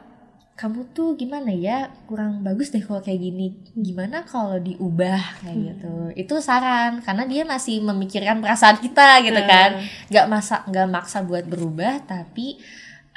kamu 0.60 0.92
tuh 0.92 1.16
gimana 1.16 1.48
ya 1.56 1.88
kurang 2.04 2.44
bagus 2.44 2.68
deh 2.68 2.84
kalau 2.84 3.00
kayak 3.00 3.20
gini. 3.20 3.56
Gimana 3.72 4.24
kalau 4.28 4.60
diubah? 4.60 5.40
Kayak 5.40 5.56
gitu. 5.64 5.92
Itu 6.16 6.34
saran 6.44 7.00
karena 7.00 7.24
dia 7.24 7.48
masih 7.48 7.80
memikirkan 7.80 8.44
perasaan 8.44 8.80
kita 8.84 9.24
gitu 9.24 9.40
kan. 9.48 9.80
Nggak 10.12 10.26
masa 10.28 10.60
nggak 10.68 10.88
maksa 10.88 11.24
buat 11.24 11.48
berubah 11.48 12.04
tapi 12.04 12.60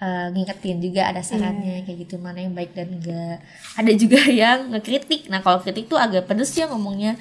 eh, 0.02 0.28
ngingetin 0.34 0.78
juga 0.82 1.10
ada 1.10 1.22
sarannya 1.22 1.86
kayak 1.86 1.98
gitu 2.08 2.16
mana 2.18 2.42
yang 2.42 2.56
baik 2.56 2.74
dan 2.74 2.90
enggak. 2.90 3.38
Ada 3.78 3.92
juga 3.94 4.20
yang 4.42 4.74
ngekritik. 4.74 5.30
Nah 5.30 5.44
kalau 5.46 5.62
kritik 5.62 5.86
tuh 5.92 6.00
agak 6.00 6.26
pedes 6.26 6.54
ya 6.56 6.66
ngomongnya. 6.70 7.20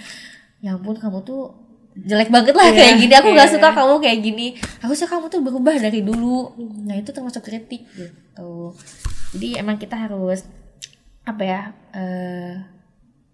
Ya 0.63 0.79
ampun 0.79 0.95
kamu 0.97 1.27
tuh 1.27 1.53
jelek 1.93 2.33
banget 2.33 2.55
lah 2.57 2.73
Iya, 2.73 2.79
kayak 2.79 2.95
gini. 3.05 3.13
Aku 3.19 3.29
nggak 3.35 3.49
iya. 3.51 3.55
suka 3.59 3.69
kamu 3.75 3.95
kayak 4.01 4.19
gini. 4.23 4.47
Harusnya 4.81 5.09
kamu 5.11 5.25
tuh 5.29 5.41
berubah 5.45 5.75
dari 5.77 6.01
dulu. 6.01 6.57
Nah 6.89 6.97
itu 6.97 7.11
termasuk 7.13 7.43
kritik 7.45 7.85
gitu. 7.93 8.73
Jadi 9.37 9.49
emang 9.61 9.77
kita 9.77 9.97
harus 10.09 10.47
apa 11.23 11.43
ya 11.47 11.61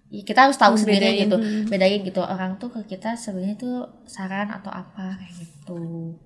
ya 0.08 0.22
kita 0.24 0.48
harus 0.48 0.56
tahu 0.56 0.76
sendiri 0.76 1.04
Bedain, 1.04 1.20
gitu. 1.28 1.36
bedain 1.68 2.00
gitu. 2.00 2.20
Orang 2.24 2.56
tuh 2.56 2.72
ke 2.72 2.96
kita 2.96 3.16
sebenarnya 3.16 3.56
tuh 3.60 3.76
saran 4.08 4.48
atau 4.48 4.72
apa 4.72 5.20
kayak 5.20 5.34
gitu 5.36 6.16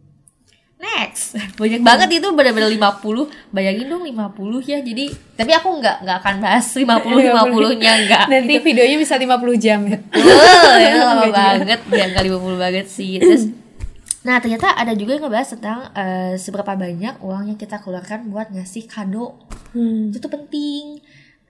next. 0.82 1.38
Banyak 1.62 1.80
banget 1.86 2.08
itu 2.18 2.28
benar-benar 2.34 2.68
50 2.98 3.54
bayangin 3.54 3.86
dong 3.86 4.02
50 4.02 4.66
ya. 4.66 4.78
Jadi 4.82 5.04
tapi 5.38 5.52
aku 5.54 5.78
nggak 5.78 5.96
nggak 6.02 6.16
akan 6.18 6.34
bahas 6.42 6.66
50 6.66 6.82
50 6.82 7.78
nya 7.78 7.92
nggak. 8.02 8.24
Nanti 8.26 8.54
videonya 8.58 8.96
bisa 8.98 9.14
50 9.14 9.62
jam 9.62 9.80
ya. 9.86 9.98
Betul, 10.12 10.74
itu 10.82 10.98
lama 10.98 11.22
Enggak 11.22 11.34
banget, 11.62 11.80
ya 11.86 12.06
kali 12.10 12.28
50 12.28 12.58
banget 12.58 12.86
sih. 12.90 13.22
Terus 13.22 13.44
Nah 14.22 14.38
ternyata 14.38 14.70
ada 14.78 14.94
juga 14.94 15.18
yang 15.18 15.26
ngebahas 15.26 15.58
tentang 15.58 15.90
eh, 15.98 16.38
seberapa 16.38 16.78
banyak 16.78 17.18
uang 17.26 17.42
yang 17.50 17.58
kita 17.58 17.82
keluarkan 17.82 18.30
buat 18.30 18.54
ngasih 18.54 18.86
kado. 18.86 19.34
Hmm. 19.74 20.14
Itu 20.14 20.22
tuh 20.22 20.30
penting. 20.30 21.02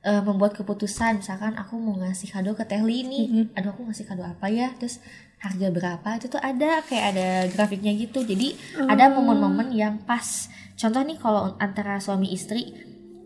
Eh, 0.03 0.23
Membuat 0.25 0.57
keputusan. 0.57 1.21
Misalkan 1.21 1.53
aku 1.61 1.77
mau 1.77 2.01
ngasih 2.01 2.33
kado 2.33 2.57
ke 2.57 2.65
Tehli 2.65 3.05
nih 3.05 3.55
Aduh 3.55 3.77
aku 3.77 3.85
ngasih 3.87 4.09
kado 4.09 4.25
apa 4.25 4.49
ya? 4.49 4.73
Terus 4.81 5.05
harga 5.43 5.69
berapa 5.75 6.09
Itu 6.17 6.31
tuh 6.31 6.39
ada 6.39 6.81
kayak 6.87 7.07
ada 7.15 7.29
grafiknya 7.51 7.91
gitu. 7.99 8.23
Jadi 8.23 8.55
ada 8.87 9.11
momen-momen 9.11 9.75
yang 9.75 9.99
pas. 10.07 10.47
Contoh 10.79 11.03
nih 11.03 11.19
kalau 11.19 11.59
antara 11.59 11.99
suami 11.99 12.31
istri 12.31 12.71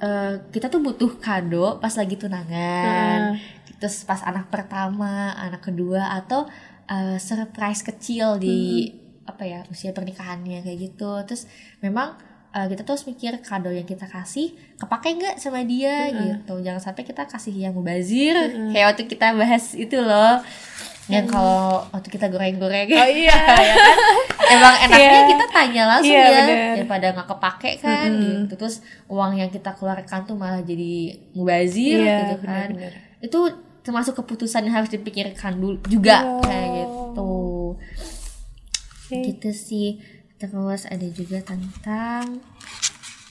eh, 0.01 0.35
Kita 0.49 0.73
tuh 0.73 0.81
butuh 0.81 1.21
kado 1.21 1.77
pas 1.79 1.93
lagi 1.93 2.17
tunangan. 2.17 3.37
Terus 3.77 4.09
pas 4.09 4.25
anak 4.25 4.49
pertama, 4.49 5.37
anak 5.37 5.69
kedua 5.69 6.17
Atau 6.17 6.49
eh, 6.89 7.21
surprise 7.21 7.85
kecil 7.85 8.41
di 8.41 8.89
apa 9.27 9.43
ya 9.43 9.67
usia 9.69 9.93
pernikahannya 9.93 10.65
kayak 10.65 10.79
gitu. 10.81 11.13
Terus 11.27 11.51
memang 11.83 12.15
uh, 12.57 12.67
kita 12.71 12.87
tuh 12.87 12.97
harus 12.97 13.07
mikir 13.11 13.33
kado 13.45 13.69
yang 13.69 13.85
kita 13.85 14.09
kasih 14.09 14.57
kepake 14.81 15.19
nggak 15.21 15.37
sama 15.37 15.61
dia 15.67 16.09
gitu. 16.15 16.63
Jangan 16.63 16.81
sampai 16.81 17.05
kita 17.05 17.29
kasih 17.29 17.53
yang 17.53 17.75
mubazir 17.77 18.39
kayak 18.73 18.95
waktu 18.95 19.05
kita 19.11 19.37
bahas 19.37 19.77
itu 19.77 19.99
loh 20.01 20.41
yang 21.09 21.23
kalau 21.25 21.87
waktu 21.89 22.09
kita 22.09 22.27
goreng-goreng 22.27 22.87
Oh 22.89 23.07
iya. 23.07 23.31
ya 23.63 23.75
kan? 23.75 23.97
emang 24.49 24.75
enaknya 24.81 25.07
Iya. 25.17 25.29
kita 25.29 25.47
tanya 25.49 25.83
langsung 25.89 26.11
Iya, 26.11 26.25
ya 26.25 26.41
bener. 26.41 26.75
daripada 26.75 27.07
nggak 27.13 27.29
kepake 27.29 27.71
kan 27.79 28.09
gitu 28.13 28.55
terus 28.57 28.77
uang 29.07 29.33
yang 29.35 29.47
kita 29.49 29.71
keluarkan 29.73 30.21
tuh 30.25 30.35
malah 30.35 30.61
jadi 30.61 30.93
mubazir 31.33 31.99
Iya, 32.01 32.17
gitu 32.25 32.37
kan 32.43 32.69
bener-bener. 32.71 32.93
itu 33.21 33.39
termasuk 33.81 34.15
keputusan 34.17 34.63
yang 34.63 34.77
harus 34.77 34.91
dipikirkan 34.91 35.55
dulu 35.55 35.79
juga 35.87 36.21
Iya. 36.21 36.43
kayak 36.43 36.69
gitu 36.75 37.31
Oke. 39.07 39.19
gitu 39.25 39.51
sih 39.53 39.89
terus 40.37 40.85
ada 40.85 41.07
juga 41.09 41.39
tentang 41.41 42.43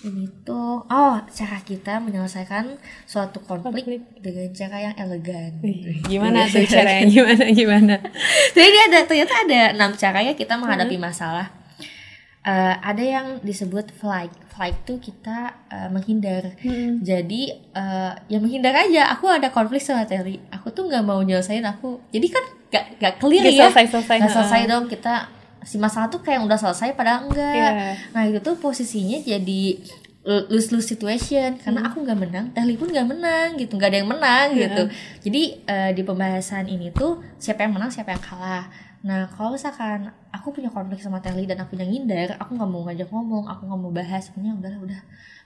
ini 0.06 0.30
tuh 0.46 0.86
oh 0.86 1.16
cara 1.26 1.58
kita 1.62 1.98
menyelesaikan 1.98 2.78
suatu 3.04 3.42
konflik, 3.42 3.82
Konflik. 3.84 4.02
dengan 4.22 4.54
cara 4.54 4.78
yang 4.80 4.96
elegan 4.96 5.52
Wih, 5.60 6.06
Gimana 6.06 6.46
tuh 6.46 6.62
caranya? 6.64 7.10
Gimana 7.14 7.46
gimana? 7.50 7.96
jadi 8.54 8.68
dia 8.70 8.84
ada 8.88 9.00
ternyata 9.04 9.34
ada 9.42 9.62
enam 9.74 9.92
cara 9.94 10.20
ya 10.22 10.34
kita 10.34 10.54
menghadapi 10.56 10.96
masalah 10.96 11.66
Eh, 12.46 12.76
ada 12.78 13.02
yang 13.02 13.42
disebut 13.42 13.90
flight 13.98 14.30
flight 14.54 14.78
tuh 14.86 15.02
kita 15.02 15.50
eh, 15.66 15.90
menghindar 15.90 16.54
jadi 17.02 17.42
eh, 17.74 18.12
ya 18.30 18.38
menghindar 18.38 18.70
aja 18.78 19.10
aku 19.10 19.26
ada 19.26 19.50
konflik 19.50 19.82
sama 19.82 20.06
Terry 20.06 20.38
aku 20.54 20.70
tuh 20.70 20.86
nggak 20.86 21.02
mau 21.02 21.18
nyelesain 21.26 21.66
aku 21.66 22.06
jadi 22.14 22.28
kan 22.30 22.46
gak, 22.70 22.86
gak 23.02 23.14
clear 23.18 23.42
Nggak 23.42 23.58
ya 23.58 23.66
Nggak 23.74 24.30
selesai 24.30 24.62
heeh. 24.62 24.70
dong 24.70 24.86
kita 24.86 25.26
si 25.66 25.82
masalah 25.82 26.08
tuh 26.14 26.22
kayak 26.22 26.46
udah 26.46 26.56
selesai 26.62 26.94
padahal 26.94 27.28
enggak. 27.28 27.54
Iya. 27.58 27.72
nah 28.14 28.22
itu 28.30 28.40
tuh 28.40 28.56
posisinya 28.62 29.18
jadi 29.20 29.82
lose 30.26 30.74
lose 30.74 30.90
situation 30.90 31.54
karena 31.62 31.86
aku 31.86 32.02
nggak 32.02 32.18
menang 32.18 32.46
Tehli 32.50 32.74
pun 32.82 32.90
nggak 32.90 33.06
menang 33.06 33.48
gitu. 33.62 33.78
Nggak 33.78 33.90
ada 33.94 33.98
yang 34.02 34.10
menang 34.10 34.48
gitu. 34.58 34.84
Jadi 35.22 35.42
eh, 35.70 35.92
di 35.94 36.02
pembahasan 36.02 36.66
ini 36.66 36.90
tuh 36.90 37.22
siapa 37.38 37.66
yang 37.66 37.78
menang 37.78 37.94
siapa 37.94 38.10
yang 38.10 38.24
kalah. 38.26 38.66
Nah 39.06 39.30
kalau 39.30 39.54
misalkan 39.54 40.10
aku 40.34 40.50
punya 40.50 40.74
konflik 40.74 40.98
sama 40.98 41.22
Tehli 41.22 41.46
dan 41.46 41.62
aku 41.62 41.78
yang 41.78 41.94
ngindar 41.94 42.42
aku 42.42 42.58
nggak 42.58 42.70
mau 42.70 42.82
ngajak 42.90 43.10
ngomong 43.14 43.46
aku 43.46 43.70
nggak 43.70 43.80
mau 43.86 43.94
bahas 43.94 44.26
sebenarnya 44.26 44.54
udah 44.58 44.74
udah 44.90 45.00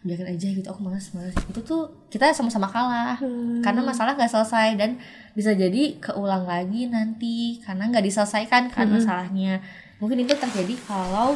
biarin 0.08 0.28
aja 0.32 0.48
gitu. 0.48 0.68
Aku 0.72 0.80
malas 0.80 1.12
malas 1.12 1.36
itu 1.36 1.60
tuh 1.60 1.92
kita 2.08 2.32
sama-sama 2.32 2.72
kalah 2.72 3.20
karena 3.60 3.84
masalah 3.84 4.16
nggak 4.16 4.32
selesai 4.32 4.80
dan 4.80 4.96
bisa 5.36 5.52
jadi 5.52 6.00
keulang 6.00 6.48
lagi 6.48 6.88
nanti 6.88 7.60
karena 7.68 7.92
nggak 7.92 8.08
diselesaikan 8.08 8.72
kan 8.72 8.88
masalahnya 8.88 9.60
mungkin 10.00 10.24
itu 10.24 10.34
terjadi 10.34 10.76
kalau 10.88 11.36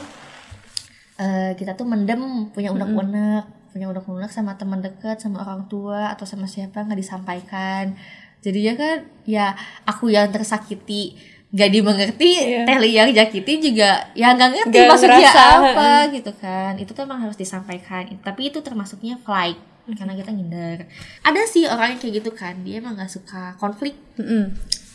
eh, 1.20 1.52
kita 1.60 1.76
tuh 1.76 1.86
mendem 1.88 2.50
punya 2.56 2.72
unek-unek 2.72 3.44
punya 3.74 3.90
unek-unek 3.90 4.30
sama 4.30 4.54
teman 4.56 4.80
dekat 4.80 5.18
sama 5.20 5.42
orang 5.42 5.66
tua 5.66 6.14
atau 6.14 6.24
sama 6.24 6.46
siapa 6.46 6.86
nggak 6.86 7.00
disampaikan. 7.00 7.98
Jadinya 8.44 8.74
kan 8.76 8.98
ya 9.24 9.56
aku 9.88 10.12
yang 10.12 10.28
tersakiti 10.30 11.16
gak 11.54 11.70
dimengerti 11.70 12.34
Iya. 12.34 12.66
Teli 12.66 12.92
yang 12.98 13.10
jakiti 13.14 13.62
juga 13.62 14.10
ya 14.18 14.34
nggak 14.34 14.50
ngerti 14.52 14.74
Nggak 14.74 14.90
maksudnya 14.90 15.22
ngerasa, 15.22 15.46
apa 15.62 15.92
gitu 16.12 16.32
kan. 16.38 16.72
Itu 16.82 16.92
tuh 16.98 17.06
emang 17.06 17.22
harus 17.24 17.38
disampaikan. 17.38 18.10
Tapi 18.22 18.50
itu 18.50 18.60
termasuknya 18.62 19.22
flight 19.22 19.74
karena 19.84 20.16
kita 20.16 20.32
ngindar 20.32 20.88
ada 21.28 21.42
sih 21.44 21.68
orang 21.68 21.96
yang 21.96 22.00
kayak 22.00 22.24
gitu 22.24 22.32
kan 22.32 22.56
dia 22.64 22.80
emang 22.80 22.96
nggak 22.96 23.12
suka 23.12 23.60
konflik 23.60 23.92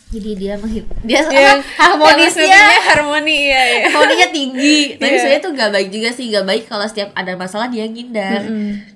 jadi 0.09 0.31
dia 0.33 0.53
menghid 0.57 0.89
dia 1.05 1.21
Yang 1.21 1.61
harmonisnya 1.77 2.49
maksudnya 2.49 2.65
harmoni 2.81 3.37
ya. 3.45 3.61
ya. 3.61 3.77
harmoninya 3.87 4.29
tinggi. 4.29 4.79
Tapi 4.97 5.05
Iya. 5.05 5.19
sebenarnya 5.21 5.41
tuh 5.41 5.51
gak 5.53 5.69
baik 5.69 5.89
juga 5.89 6.09
sih. 6.09 6.25
Gak 6.27 6.45
baik 6.45 6.63
kalau 6.65 6.81
setiap 6.83 7.13
ada 7.13 7.37
masalah 7.37 7.69
dia 7.69 7.85
ngindar. 7.85 8.41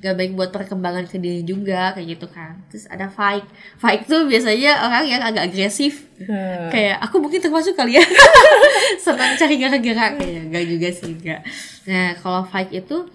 Gak 0.02 0.16
baik 0.18 0.34
buat 0.34 0.50
perkembangan 0.50 1.06
ke 1.06 1.22
dia 1.22 1.38
juga 1.40 1.94
kayak 1.94 2.18
gitu 2.18 2.26
kan. 2.28 2.58
Terus 2.68 2.90
ada 2.90 3.08
fight. 3.08 3.46
Fight 3.78 4.04
tuh 4.04 4.26
biasanya 4.26 4.82
orang 4.82 5.06
yang 5.06 5.22
agak 5.22 5.48
agresif. 5.48 6.10
Hmm. 6.14 6.72
kayak 6.72 7.04
aku 7.04 7.20
mungkin 7.20 7.38
termasuk 7.38 7.76
kali 7.76 8.00
ya. 8.00 8.06
Senang 9.04 9.36
cari 9.36 9.60
gara-gara 9.60 10.16
kayak 10.16 10.50
gak 10.50 10.66
juga 10.66 10.90
sih 10.90 11.14
gak 11.20 11.42
nah 11.84 12.16
kalau 12.16 12.48
fight 12.48 12.72
itu 12.72 13.06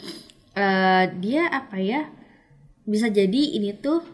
eh, 0.53 1.05
dia 1.17 1.49
apa 1.49 1.81
ya? 1.81 2.05
Bisa 2.85 3.09
jadi 3.09 3.59
ini 3.59 3.75
tuh 3.75 4.05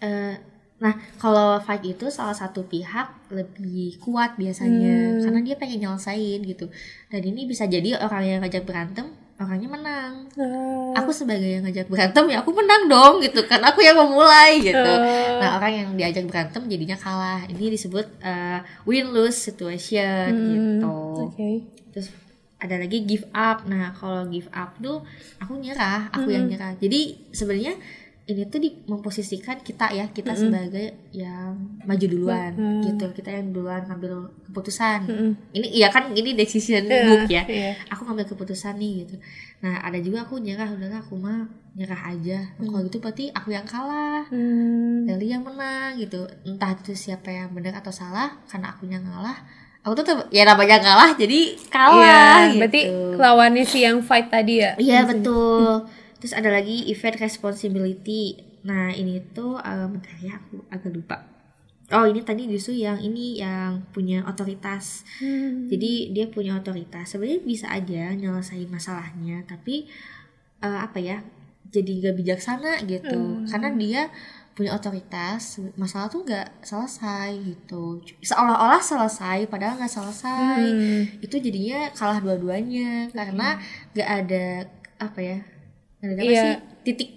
eh, 0.00 0.36
nah 0.78 0.94
kalau 1.18 1.58
fight 1.58 1.82
itu 1.82 2.06
salah 2.06 2.38
satu 2.38 2.62
pihak 2.62 3.34
lebih 3.34 3.98
kuat 3.98 4.38
biasanya 4.38 5.18
karena 5.26 5.40
dia 5.42 5.58
pengen 5.58 5.78
nyelesain 5.82 6.40
gitu. 6.46 6.70
Dan 7.10 7.22
ini 7.26 7.50
bisa 7.50 7.66
jadi 7.66 7.98
orang 7.98 8.22
yang 8.22 8.38
ngajak 8.46 8.62
berantem 8.62 9.10
orangnya 9.38 9.70
menang. 9.70 10.26
Aku 10.98 11.14
sebagai 11.14 11.46
yang 11.46 11.62
ngajak 11.62 11.86
berantem 11.86 12.26
ya 12.26 12.42
aku 12.42 12.50
menang 12.50 12.90
dong 12.90 13.22
gitu 13.22 13.42
kan. 13.46 13.62
Aku 13.62 13.78
yang 13.82 13.94
memulai 13.94 14.58
gitu. 14.58 14.74
Oh. 14.74 15.38
nah 15.38 15.58
orang 15.62 15.72
yang 15.74 15.88
diajak 15.94 16.26
berantem 16.26 16.66
jadinya 16.66 16.98
kalah. 16.98 17.46
Ini 17.46 17.74
disebut 17.74 18.06
win 18.86 19.10
lose 19.14 19.38
situation 19.38 20.30
gitu. 20.34 20.94
Oke. 21.26 21.50
terus 21.94 22.10
ada 22.58 22.74
lagi 22.74 23.06
give 23.06 23.26
up. 23.30 23.62
Nah 23.70 23.94
kalau 23.94 24.26
give 24.26 24.50
up 24.50 24.74
tuh 24.82 25.06
aku 25.38 25.54
nyerah 25.54 26.10
aku 26.10 26.34
yang 26.34 26.50
nyerah. 26.50 26.74
Jadi 26.74 27.30
sebenarnya 27.30 27.78
ini 28.28 28.44
tuh 28.44 28.60
di 28.60 28.70
memposisikan 28.84 29.56
kita 29.64 29.88
ya 29.88 30.04
kita 30.12 30.36
sebagai 30.36 31.08
yang 31.16 31.56
maju 31.88 32.04
duluan 32.04 32.52
gitu. 32.84 33.08
Kita 33.16 33.32
yang 33.32 33.56
duluan 33.56 33.88
ngambil 33.88 34.28
keputusan. 34.52 35.08
Ini 35.56 35.66
iya 35.72 35.88
kan 35.88 36.12
ini 36.12 36.36
decision 36.36 36.84
book 36.84 37.24
ya. 37.32 37.48
iya. 37.48 37.72
aku 37.88 38.04
ngambil 38.04 38.28
keputusan 38.28 38.76
nih 38.76 39.08
gitu. 39.08 39.16
Nah 39.64 39.80
ada 39.80 39.96
juga 39.96 40.28
aku 40.28 40.44
nyerah 40.44 40.68
udahlah 40.68 41.00
aku 41.00 41.16
mah 41.16 41.48
nyerah 41.72 42.12
aja. 42.12 42.52
Nah, 42.60 42.68
kalau 42.68 42.84
gitu 42.84 43.00
berarti 43.00 43.24
aku 43.32 43.48
yang 43.48 43.64
kalah. 43.64 44.28
Hmm. 44.28 45.08
Deli 45.08 45.32
yang 45.32 45.40
menang 45.48 45.96
gitu. 45.96 46.28
Entah 46.44 46.76
itu 46.76 46.92
siapa 46.92 47.32
yang 47.32 47.56
benar 47.56 47.80
atau 47.80 47.96
salah 47.96 48.36
karena 48.44 48.76
akunya 48.76 49.00
ngalah. 49.00 49.40
Aku 49.88 49.96
tuh 50.04 50.28
ya 50.28 50.44
namanya 50.44 50.84
ngalah 50.84 51.16
jadi 51.16 51.56
kalah 51.72 51.96
Iya, 51.96 52.20
gitu. 52.52 52.56
berarti 52.60 52.80
lawannya 53.16 53.64
si 53.64 53.78
yang 53.88 54.04
fight 54.04 54.28
tadi 54.28 54.60
ya. 54.60 54.76
iya 54.76 55.08
betul 55.08 55.88
terus 56.18 56.34
ada 56.34 56.50
lagi 56.50 56.86
event 56.90 57.18
responsibility. 57.18 58.38
Nah 58.66 58.90
ini 58.94 59.22
tuh 59.32 59.58
eh, 59.58 59.86
bentar 59.86 60.14
ya 60.18 60.38
aku 60.38 60.66
agak 60.68 60.92
lupa. 60.92 61.16
Oh 61.88 62.04
ini 62.04 62.20
tadi 62.20 62.44
justru 62.44 62.76
yang 62.76 63.00
ini 63.00 63.40
yang 63.40 63.80
punya 63.96 64.20
otoritas. 64.28 65.08
Hmm. 65.22 65.70
jadi 65.72 66.12
dia 66.12 66.26
punya 66.28 66.58
otoritas. 66.60 67.16
Sebenarnya 67.16 67.40
bisa 67.46 67.66
aja 67.72 68.12
nyelesain 68.12 68.68
masalahnya 68.68 69.46
tapi 69.48 69.88
eh, 70.60 70.80
apa 70.84 70.98
ya 71.00 71.24
jadi 71.68 72.10
gak 72.10 72.16
bijaksana 72.20 72.84
gitu. 72.84 73.46
Karena 73.48 73.72
dia 73.72 74.02
punya 74.58 74.74
otoritas 74.74 75.62
masalah 75.78 76.10
tuh 76.10 76.26
nggak 76.26 76.66
selesai 76.66 77.30
gitu. 77.46 78.02
Seolah-olah 78.26 78.82
selesai 78.82 79.46
padahal 79.46 79.78
nggak 79.78 79.94
selesai. 79.94 80.60
Hmm. 80.66 81.02
itu 81.22 81.36
jadinya 81.38 81.88
kalah 81.94 82.18
dua-duanya. 82.18 83.06
Karena 83.14 83.54
nggak 83.94 84.08
ada 84.10 84.66
apa 84.98 85.20
ya 85.22 85.38
nggak 85.98 86.14
ada 86.14 86.22
apa 86.22 86.30
Iya. 86.30 86.42
sih 86.42 86.54
titik 86.84 87.10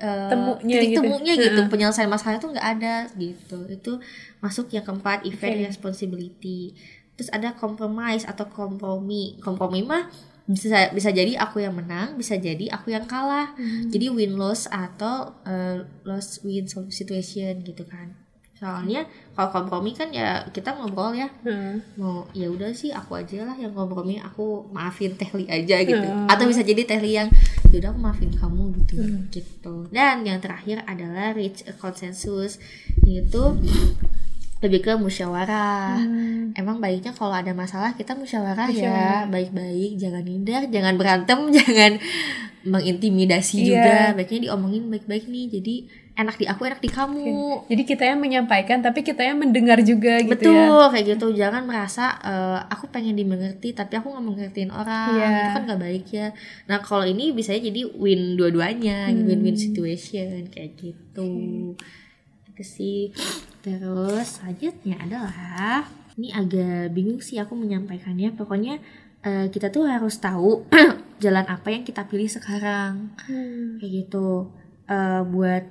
eh, 0.00 0.28
Temunya 0.32 0.76
titik 0.80 0.90
gitu. 0.94 1.00
temunya 1.02 1.32
gitu. 1.36 1.60
Penyelesaian 1.68 2.08
masalah 2.08 2.36
itu 2.38 2.48
nggak 2.48 2.68
ada 2.78 2.94
gitu. 3.18 3.58
Itu 3.68 3.92
masuk 4.38 4.70
yang 4.72 4.84
keempat 4.86 5.26
event 5.26 5.66
responsibility. 5.66 6.72
Terus 7.18 7.28
ada 7.32 7.52
compromise 7.52 8.24
atau 8.24 8.48
kompromi. 8.48 9.36
Kompromi 9.42 9.84
mah 9.84 10.08
bisa 10.50 10.90
bisa 10.90 11.14
jadi 11.14 11.38
aku 11.38 11.62
yang 11.62 11.78
menang 11.78 12.18
bisa 12.18 12.34
jadi 12.34 12.70
aku 12.74 12.90
yang 12.90 13.06
kalah. 13.06 13.54
Jadi 13.86 14.10
win 14.10 14.34
loss 14.34 14.66
atau 14.66 15.36
uh, 15.46 15.78
loss 16.02 16.40
win 16.42 16.66
situation 16.90 17.60
gitu 17.62 17.84
kan 17.86 18.19
soalnya 18.60 19.08
kalau 19.32 19.48
kompromi 19.48 19.96
kan 19.96 20.12
ya 20.12 20.44
kita 20.52 20.76
ngobrol 20.76 21.16
ya. 21.16 21.32
Hmm. 21.40 21.80
mau 21.96 22.28
ya 22.36 22.52
udah 22.52 22.76
sih 22.76 22.92
aku 22.92 23.16
aja 23.16 23.48
lah 23.48 23.56
yang 23.56 23.72
kompromi. 23.72 24.20
Aku 24.20 24.68
maafin 24.68 25.16
Tehli 25.16 25.48
aja 25.48 25.80
gitu. 25.80 26.04
Hmm. 26.04 26.28
atau 26.28 26.44
bisa 26.44 26.60
jadi 26.60 26.84
Tehli 26.84 27.16
yang 27.16 27.32
ya 27.72 27.80
udah 27.80 27.90
aku 27.96 28.00
maafin 28.04 28.30
kamu 28.36 28.64
gitu. 28.84 28.94
Gitu. 29.32 29.74
Dan 29.88 30.28
yang 30.28 30.38
terakhir 30.44 30.84
adalah 30.84 31.32
reach 31.32 31.64
a 31.64 31.72
consensus. 31.72 32.60
Yaitu 33.08 33.56
lebih 34.60 34.80
ke 34.84 34.92
musyawarah. 35.00 35.96
Hmm. 35.96 36.29
Emang 36.52 36.78
baiknya 36.78 37.10
kalau 37.10 37.32
ada 37.32 37.52
masalah 37.52 37.92
kita 37.92 38.12
musyawarah, 38.12 38.66
Musyawarah. 38.66 39.22
ya 39.22 39.28
baik-baik 39.28 39.90
jangan 39.96 40.24
hindar 40.24 40.62
jangan 40.66 40.94
berantem 40.94 41.38
jangan 41.56 41.92
mengintimidasi 42.60 43.56
Iya. 43.56 43.66
juga 43.66 43.94
baiknya 44.14 44.40
diomongin 44.46 44.86
baik-baik 44.86 45.24
nih 45.26 45.48
jadi 45.50 45.74
enak 46.12 46.36
di 46.36 46.44
aku 46.44 46.62
enak 46.62 46.78
di 46.78 46.90
kamu 46.90 47.64
Jadi 47.64 47.82
kita 47.86 48.04
yang 48.04 48.20
menyampaikan 48.20 48.78
tapi 48.78 49.00
kita 49.00 49.24
yang 49.24 49.40
mendengar 49.40 49.80
juga 49.80 50.20
gitu 50.20 50.52
Betul, 50.52 50.52
ya. 50.76 50.92
kayak 50.92 51.06
gitu. 51.08 51.26
Jangan 51.32 51.64
merasa 51.64 52.12
eh, 52.20 52.60
aku 52.68 52.92
pengen 52.92 53.16
dimengerti 53.16 53.72
tapi 53.72 53.96
aku 53.96 54.12
nggak 54.12 54.26
mengertiin 54.26 54.68
orang. 54.68 55.16
Iya. 55.16 55.28
Itu 55.32 55.50
kan 55.50 55.62
nggak 55.64 55.80
baik 55.80 56.04
ya. 56.12 56.28
Nah, 56.68 56.84
kalau 56.84 57.08
ini 57.08 57.32
bisa 57.32 57.56
jadi 57.56 57.88
win 57.96 58.36
dua-duanya, 58.36 59.08
Hmm. 59.08 59.24
win-win 59.24 59.56
situation 59.56 60.44
kayak 60.46 60.76
gitu. 60.76 61.32
Itu 62.52 62.62
sih. 62.62 63.16
Terus 63.60 64.36
selanjutnya 64.36 65.00
adalah 65.00 65.88
ini 66.14 66.30
agak 66.30 66.90
bingung 66.90 67.20
sih 67.20 67.36
aku 67.36 67.54
menyampaikannya. 67.54 68.34
Pokoknya 68.34 68.80
eh, 69.20 69.46
kita 69.48 69.68
tuh 69.68 69.84
harus 69.84 70.16
tahu 70.16 70.64
jalan 71.22 71.44
apa 71.44 71.68
yang 71.68 71.84
kita 71.84 72.06
pilih 72.06 72.26
sekarang 72.26 73.12
Hmm. 73.28 73.76
kayak 73.76 73.92
gitu 74.06 74.50
Eh, 74.86 75.22
buat 75.22 75.62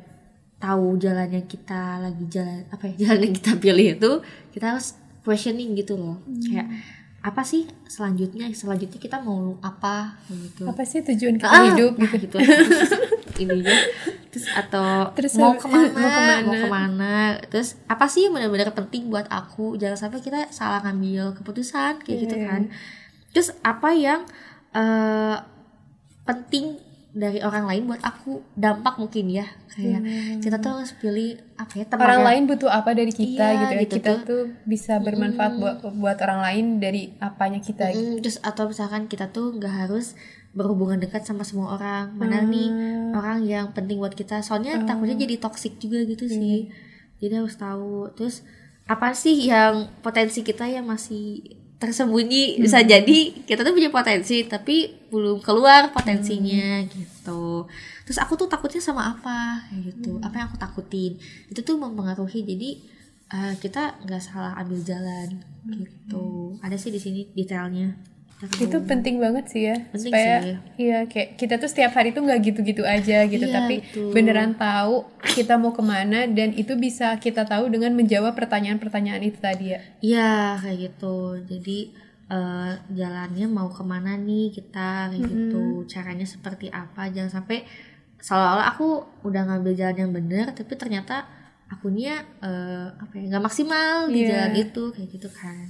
tahu 0.56 0.96
jalan 0.96 1.28
yang 1.28 1.44
kita 1.44 2.00
lagi 2.00 2.24
jalan 2.32 2.64
apa 2.68 2.84
ya 2.88 2.96
jalan 3.04 3.20
yang 3.28 3.36
kita 3.36 3.52
pilih 3.56 3.88
itu 3.96 4.12
kita 4.52 4.66
harus 4.72 4.96
questioning 5.24 5.76
gitu 5.76 6.00
loh 6.00 6.24
kayak 6.42 6.68
apa 7.30 7.42
sih 7.42 7.64
selanjutnya? 7.86 8.50
Selanjutnya 8.52 8.98
kita 8.98 9.18
mau 9.20 9.56
apa 9.60 10.18
gitu. 10.26 10.66
Apa 10.66 10.82
sih 10.84 11.00
tujuan 11.04 11.38
kita 11.38 11.46
Ah, 11.46 11.70
hidup 11.70 11.94
nah, 11.96 12.10
gitu? 12.12 12.38
gitu. 12.38 12.38
Ininya 13.42 13.72
terus 14.30 14.46
atau 14.52 15.10
Terus 15.18 15.34
mau 15.36 15.54
ke 15.54 15.66
mana, 15.66 15.90
mau 15.90 16.06
ke 16.06 16.22
mana? 16.22 16.44
mau 16.44 16.56
ke 16.56 16.68
mana? 16.68 17.14
Terus 17.48 17.80
apa 17.86 18.06
sih 18.06 18.26
yang 18.26 18.34
benar-benar 18.34 18.70
penting 18.72 19.08
buat 19.08 19.26
aku? 19.26 19.74
Jangan 19.76 19.98
sampai 20.00 20.20
kita 20.20 20.50
salah 20.50 20.82
ngambil 20.84 21.34
keputusan 21.34 22.04
kayak 22.04 22.18
gitu 22.26 22.36
Iya. 22.36 22.46
kan. 22.46 22.62
Terus 23.32 23.50
apa 23.62 23.90
yang 23.92 24.22
eh, 24.72 25.38
penting 26.24 26.78
dari 27.12 27.40
orang 27.40 27.66
lain 27.66 27.84
buat 27.86 28.02
aku 28.02 28.38
dampak 28.54 28.96
mungkin 28.96 29.26
ya 29.32 29.42
kayak 29.68 30.02
kita 30.40 30.58
tuh 30.58 30.78
harus 30.78 30.94
pilih 30.94 31.30
apa 31.56 31.74
ya 31.76 31.84
teman 31.84 31.98
Hmm. 31.98 32.06
orang 32.06 32.16
yang- 32.16 32.30
lain 32.30 32.44
butuh 32.46 32.70
apa 32.70 32.90
dari 32.92 33.10
kita 33.12 33.46
Iya, 33.46 33.58
gitu 33.60 33.74
ya. 33.74 33.80
gitu 33.80 33.94
kita 33.96 34.12
tuh. 34.12 34.22
tuh 34.24 34.44
bisa 34.64 34.94
bermanfaat 35.00 35.54
buat 35.56 35.76
buat 35.92 36.18
orang 36.20 36.42
lain 36.44 36.66
dari 36.78 37.02
apanya 37.20 37.58
kita 37.60 37.90
gitu. 37.90 37.98
Mm, 38.12 38.22
terus 38.22 38.38
atau 38.40 38.68
misalkan 38.68 39.06
kita 39.06 39.26
tuh 39.28 39.52
nggak 39.52 39.76
harus 39.80 40.14
berhubungan 40.52 40.98
dekat 40.98 41.22
sama 41.24 41.42
semua 41.42 41.74
orang 41.76 42.14
mana 42.14 42.42
nih 42.44 42.68
Hmm. 42.68 43.14
orang 43.16 43.42
yang 43.44 43.66
penting 43.70 43.98
buat 43.98 44.14
kita 44.14 44.40
soalnya 44.40 44.78
takutnya 44.84 45.14
jadi 45.16 45.38
toxic 45.38 45.78
juga 45.78 46.02
gitu 46.04 46.26
sih 46.26 46.70
jadi 47.18 47.40
harus 47.40 47.54
tahu 47.56 48.10
terus 48.12 48.46
apa 48.86 49.14
sih 49.14 49.46
yang 49.46 49.74
potensi 50.00 50.42
kita 50.42 50.66
yang 50.66 50.86
masih 50.86 51.58
tersembunyi. 51.80 52.60
Bisa 52.60 52.84
jadi 52.84 53.34
kita 53.48 53.64
tuh 53.64 53.74
punya 53.74 53.90
potensi 53.90 54.44
tapi 54.44 55.08
belum 55.10 55.40
keluar 55.40 55.90
potensinya 55.96 56.84
gitu. 56.92 57.66
Terus 58.04 58.20
aku 58.20 58.36
tuh 58.36 58.52
takutnya 58.52 58.84
sama 58.84 59.16
apa 59.16 59.64
gitu. 59.80 60.20
Apa 60.20 60.44
yang 60.44 60.48
aku 60.52 60.60
takutin. 60.60 61.16
Itu 61.48 61.64
tuh 61.64 61.80
mempengaruhi. 61.80 62.44
Jadi 62.44 62.70
eh, 63.32 63.54
kita 63.58 64.04
nggak 64.04 64.22
salah 64.22 64.60
ambil 64.60 64.84
jalan 64.84 65.40
gitu. 65.72 66.60
Ada 66.60 66.76
sih 66.76 66.92
di 66.92 67.00
sini 67.00 67.22
detailnya 67.32 68.09
itu 68.40 68.78
penting 68.82 69.18
banget 69.18 69.46
sih 69.48 69.62
ya 69.66 69.76
Penting 69.90 70.00
supaya 70.08 70.34
sih. 70.40 70.56
iya 70.80 71.00
kayak 71.04 71.36
kita 71.36 71.56
tuh 71.56 71.68
setiap 71.68 71.92
hari 71.92 72.10
tuh 72.10 72.22
nggak 72.22 72.40
gitu-gitu 72.42 72.84
aja 72.84 73.24
gitu 73.26 73.44
Iya, 73.44 73.52
tapi 73.54 73.76
betul. 73.82 74.12
beneran 74.12 74.56
tahu 74.56 75.04
kita 75.30 75.56
mau 75.56 75.70
ke 75.70 75.84
mana 75.84 76.24
dan 76.24 76.54
itu 76.54 76.74
bisa 76.74 77.18
kita 77.18 77.44
tahu 77.44 77.68
dengan 77.68 77.92
menjawab 77.92 78.32
pertanyaan-pertanyaan 78.34 79.20
itu 79.22 79.38
tadi 79.38 79.66
ya 79.70 79.80
Iya 80.00 80.32
kayak 80.58 80.78
gitu. 80.80 81.18
Jadi 81.44 81.92
eh, 82.28 82.72
jalannya 82.90 83.48
mau 83.48 83.68
ke 83.68 83.84
mana 83.84 84.16
nih 84.16 84.54
kita 84.54 85.10
kayak 85.10 85.24
gitu. 85.26 85.64
Caranya 85.86 86.24
seperti 86.24 86.72
apa? 86.72 87.08
Jangan 87.08 87.32
sampai 87.36 87.68
seolah-olah 88.18 88.68
aku 88.70 88.88
udah 89.24 89.42
ngambil 89.46 89.74
jalan 89.74 89.98
yang 89.98 90.12
benar, 90.12 90.52
tapi 90.54 90.76
ternyata 90.76 91.28
akunya 91.68 92.24
eh, 92.40 92.88
apa 92.94 93.14
ya 93.14 93.24
nggak 93.28 93.44
maksimal 93.44 94.08
di 94.08 94.24
Iya. 94.24 94.30
jalan 94.48 94.54
itu 94.58 94.84
kayak 94.90 95.10
gitu 95.12 95.30
kan. 95.30 95.68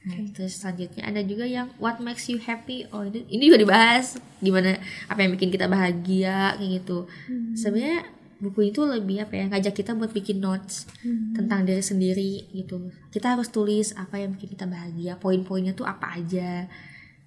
Nah, 0.00 0.16
terus 0.32 0.56
selanjutnya 0.56 1.04
ada 1.04 1.20
juga 1.20 1.44
yang 1.44 1.68
what 1.76 2.00
makes 2.00 2.24
you 2.32 2.40
happy. 2.40 2.88
Oh 2.88 3.04
ini 3.04 3.28
ini 3.28 3.52
juga 3.52 3.60
dibahas. 3.60 4.16
Gimana 4.40 4.80
apa 5.12 5.20
yang 5.20 5.36
bikin 5.36 5.52
kita 5.52 5.68
bahagia 5.68 6.56
kayak 6.56 6.70
gitu. 6.80 7.04
Sebenarnya 7.52 8.08
buku 8.40 8.72
itu 8.72 8.80
lebih 8.88 9.28
apa 9.28 9.36
ya 9.36 9.44
ngajak 9.52 9.84
kita 9.84 9.92
buat 9.92 10.16
bikin 10.16 10.40
notes 10.40 10.88
tentang 11.36 11.68
diri 11.68 11.84
sendiri 11.84 12.48
gitu. 12.56 12.88
Kita 13.12 13.36
harus 13.36 13.52
tulis 13.52 13.92
apa 13.92 14.16
yang 14.16 14.32
bikin 14.32 14.56
kita 14.56 14.64
bahagia 14.64 15.20
poin-poinnya 15.20 15.76
tuh 15.76 15.84
apa 15.84 16.16
aja 16.16 16.64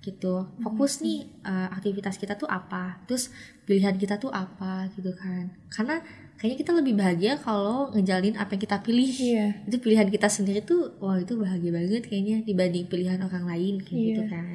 gitu. 0.01 0.49
Fokus 0.65 1.05
nih 1.05 1.29
eh, 1.45 1.69
aktivitas 1.69 2.17
kita 2.17 2.33
tuh 2.41 2.49
apa 2.49 2.97
terus 3.05 3.29
pilihan 3.69 3.93
kita 4.01 4.17
tuh 4.17 4.33
apa 4.33 4.89
gitu 4.97 5.13
kan. 5.13 5.53
Karena 5.69 6.01
kayaknya 6.43 6.57
kita 6.59 6.71
lebih 6.75 6.93
bahagia 6.93 7.33
kalau 7.39 7.87
ngejalin 7.89 8.35
apa 8.35 8.51
yang 8.51 8.61
kita 8.61 8.77
pilih. 8.79 9.07
Iya. 9.07 9.63
itu 9.63 9.79
pilihan 9.79 10.07
kita 10.07 10.27
sendiri 10.27 10.59
tuh 10.61 10.91
wah 10.99 11.15
itu 11.15 11.39
bahagia 11.39 11.71
banget 11.71 12.03
kayaknya 12.03 12.43
dibanding 12.43 12.83
pilihan 12.85 13.15
orang 13.17 13.47
lain 13.47 13.79
kayak 13.79 14.01
gitu 14.03 14.21
Iya. 14.21 14.29
kan. 14.29 14.45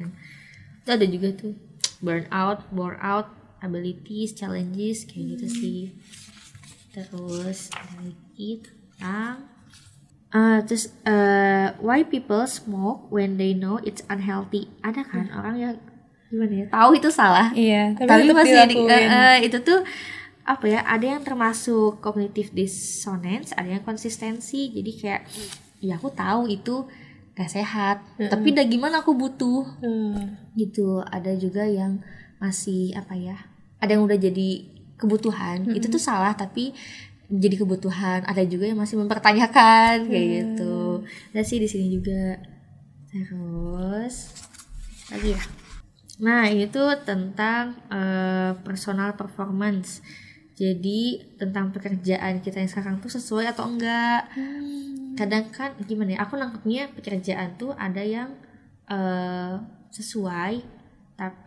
Itu 0.79 0.89
ada 0.91 1.05
juga 1.07 1.27
tuh 1.33 1.57
burnout 1.97 2.69
bore 2.69 2.93
out 2.99 3.25
abilities 3.59 4.31
challenges 4.31 5.03
kayak 5.03 5.33
gitu 5.33 5.47
sih. 5.49 5.81
Terus 6.89 7.73
lagi 7.73 8.61
tentang 8.61 9.49
Ah, 10.29 10.61
terus 10.61 10.93
eh, 11.03 11.73
why 11.81 12.05
people 12.05 12.45
smoke 12.45 13.09
when 13.09 13.33
they 13.35 13.49
know 13.51 13.81
it's 13.81 14.05
unhealthy? 14.05 14.69
Ada 14.79 15.01
kan 15.01 15.25
orang 15.33 15.55
yang 15.57 15.75
gimana 16.29 16.53
ya? 16.53 16.65
tahu 16.69 16.93
itu 16.93 17.09
salah. 17.09 17.49
Iya 17.49 17.97
tapi, 17.97 18.05
tapi 18.05 18.23
masih 18.29 18.61
di- 18.69 18.77
eh, 18.77 19.03
eh, 19.09 19.37
itu 19.41 19.57
tuh 19.59 19.81
apa 20.49 20.65
ya 20.65 20.81
ada 20.81 21.05
yang 21.05 21.21
termasuk 21.21 22.01
cognitive 22.01 22.49
dissonance 22.57 23.53
ada 23.53 23.77
yang 23.77 23.85
konsistensi. 23.85 24.73
Jadi 24.73 24.91
kayak 24.97 25.21
ya 25.77 26.01
aku 26.01 26.09
tahu 26.09 26.49
itu 26.49 26.89
gak 27.37 27.53
sehat 27.53 28.03
tapi 28.17 28.51
udah 28.51 28.65
gimana 28.65 29.05
aku 29.05 29.13
butuh. 29.13 29.61
Hmm. 29.85 30.49
gitu. 30.57 31.05
Ada 31.05 31.37
juga 31.37 31.69
yang 31.69 32.01
masih 32.41 32.97
apa 32.97 33.13
ya 33.13 33.37
ada 33.77 33.93
yang 33.93 34.03
udah 34.09 34.17
jadi 34.17 34.49
kebutuhan. 34.97 35.69
Itu 35.71 35.87
tuh 35.87 36.01
salah 36.01 36.33
tapi 36.33 36.73
menjadi 37.29 37.61
kebutuhan. 37.61 38.25
Ada 38.25 38.43
juga 38.49 38.65
yang 38.65 38.81
masih 38.81 38.97
mempertanyakan 38.97 40.09
kayak 40.09 40.27
gitu. 40.33 41.05
Ada 41.31 41.45
sih 41.45 41.61
di 41.61 41.69
sini 41.69 41.87
juga. 41.93 42.41
Terus 43.13 44.33
lagi 45.13 45.37
ya? 45.37 45.41
Nah 46.19 46.51
ini 46.51 46.67
tuh 46.67 46.91
tentang 47.07 47.79
eh, 47.87 48.51
personal 48.65 49.15
performance 49.15 50.03
jadi 50.59 51.01
tentang 51.39 51.71
pekerjaan 51.71 52.43
kita 52.43 52.59
yang 52.59 52.67
sekarang 52.67 52.99
tuh 52.99 53.07
sesuai 53.07 53.55
atau 53.55 53.63
enggak. 53.71 54.27
Kadang 55.15 55.47
kan 55.55 55.71
gimana 55.87 56.19
ya 56.19 56.27
aku 56.27 56.35
nangkepnya 56.35 56.91
pekerjaan 56.91 57.55
tuh 57.55 57.71
ada 57.79 58.03
yang 58.03 58.35
eh, 58.85 59.55
sesuai 59.89 60.53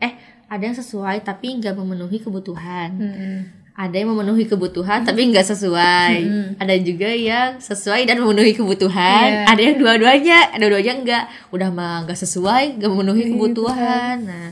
eh 0.01 0.13
ada 0.49 0.63
yang 0.63 0.77
sesuai 0.77 1.25
tapi 1.25 1.61
nggak 1.61 1.77
memenuhi 1.77 2.25
kebutuhan. 2.25 2.97
Mm-mm. 2.97 3.41
ada 3.73 3.97
yang 3.97 4.13
memenuhi 4.13 4.45
kebutuhan 4.45 5.01
tapi 5.01 5.29
nggak 5.29 5.49
sesuai. 5.49 6.15
Ada 6.61 6.77
juga 6.81 7.09
yang 7.09 7.57
sesuai 7.57 8.05
dan 8.05 8.21
memenuhi 8.21 8.53
kebutuhan. 8.53 9.29
Iya. 9.33 9.45
ada 9.49 9.61
yang 9.61 9.77
dua-duanya 9.81 10.39
ada 10.53 10.65
dua-duanya 10.69 10.95
enggak 11.01 11.25
udah 11.53 11.69
mah 11.73 12.05
nggak 12.05 12.17
sesuai 12.17 12.77
nggak 12.81 12.91
memenuhi 12.93 13.23
Iya, 13.25 13.31
kebutuhan. 13.33 14.17
Nah 14.25 14.49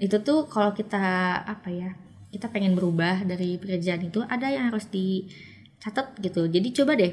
itu 0.00 0.16
tuh 0.20 0.44
kalau 0.48 0.72
kita 0.72 1.00
apa 1.44 1.68
ya 1.68 1.92
kita 2.36 2.52
pengen 2.52 2.76
berubah 2.76 3.24
dari 3.24 3.56
pekerjaan 3.56 4.04
itu 4.04 4.20
ada 4.28 4.52
yang 4.52 4.68
harus 4.68 4.86
dicatat 4.92 6.20
gitu. 6.20 6.44
Jadi 6.46 6.68
coba 6.76 6.92
deh 6.94 7.12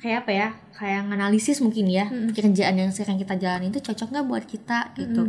kayak 0.00 0.24
apa 0.24 0.32
ya 0.32 0.48
kayak 0.76 1.08
analisis 1.12 1.60
mungkin 1.60 1.88
ya 1.88 2.08
pekerjaan 2.08 2.76
yang 2.76 2.92
sekarang 2.92 3.20
kita 3.20 3.36
jalani 3.36 3.68
itu 3.68 3.80
cocok 3.84 4.08
nggak 4.14 4.26
buat 4.30 4.44
kita 4.46 4.78
gitu. 4.94 5.22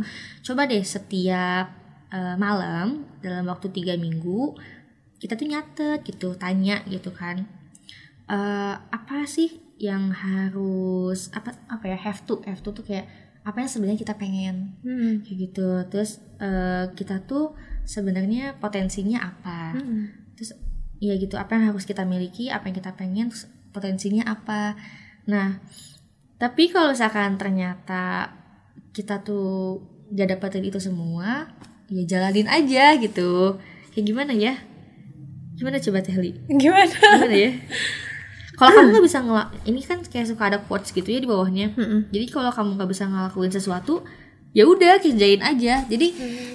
Coba 0.46 0.70
deh 0.70 0.84
setiap 0.86 1.66
eh, 2.14 2.36
malam 2.38 3.04
dalam 3.18 3.44
waktu 3.50 3.68
tiga 3.74 3.98
minggu 3.98 4.54
kita 5.18 5.34
tuh 5.34 5.46
nyatet 5.50 6.00
gitu 6.06 6.34
tanya 6.38 6.82
gitu 6.86 7.10
kan 7.10 7.62
Eh, 8.32 8.74
apa 8.78 9.26
sih 9.28 9.60
yang 9.82 10.08
harus 10.08 11.28
apa 11.36 11.58
apa 11.66 11.84
ya 11.90 11.98
have 11.98 12.22
to 12.22 12.38
have 12.46 12.62
to 12.62 12.70
tuh 12.70 12.80
kayak 12.86 13.04
apa 13.42 13.60
yang 13.60 13.70
sebenarnya 13.70 13.98
kita 14.00 14.14
pengen? 14.14 14.78
Hmm. 14.80 15.20
kayak 15.20 15.50
gitu. 15.50 15.68
Terus 15.90 16.22
eh, 16.38 16.86
kita 16.94 17.26
tuh 17.28 17.52
sebenarnya 17.84 18.56
potensinya 18.58 19.32
apa? 19.32 19.76
Hmm. 19.76 20.08
terus 20.32 20.56
ya 21.02 21.12
gitu 21.18 21.34
apa 21.36 21.58
yang 21.58 21.74
harus 21.74 21.84
kita 21.84 22.06
miliki 22.06 22.48
apa 22.48 22.70
yang 22.70 22.76
kita 22.78 22.94
pengen 22.94 23.30
terus 23.30 23.46
potensinya 23.70 24.26
apa? 24.26 24.78
Nah 25.28 25.58
tapi 26.38 26.70
kalau 26.74 26.90
misalkan 26.90 27.38
ternyata 27.38 28.34
kita 28.90 29.22
tuh 29.22 29.78
gak 30.12 30.36
dapetin 30.36 30.66
itu 30.66 30.82
semua 30.82 31.48
ya 31.88 32.02
jalanin 32.08 32.48
aja 32.48 32.96
gitu. 32.98 33.60
Kayak 33.92 34.04
gimana 34.08 34.32
ya? 34.32 34.54
Gimana 35.56 35.78
coba 35.78 36.00
Tehli? 36.00 36.32
Gimana? 36.48 36.88
gimana 36.88 37.36
ya? 37.36 37.52
Kalau 38.52 38.70
kamu 38.78 38.88
nggak 38.94 39.06
bisa 39.08 39.18
ngelak 39.24 39.48
ini 39.64 39.80
kan 39.82 39.98
kayak 40.06 40.26
suka 40.28 40.42
ada 40.46 40.58
quotes 40.60 40.92
gitu 40.92 41.08
ya 41.08 41.18
di 41.18 41.26
bawahnya. 41.26 41.72
Mm-mm. 41.74 42.12
jadi 42.14 42.26
kalau 42.30 42.52
kamu 42.52 42.78
nggak 42.78 42.90
bisa 42.94 43.04
ngelakuin 43.08 43.52
sesuatu 43.52 44.04
ya 44.52 44.64
udah 44.68 45.00
kerjain 45.00 45.40
aja. 45.40 45.84
Jadi 45.88 46.08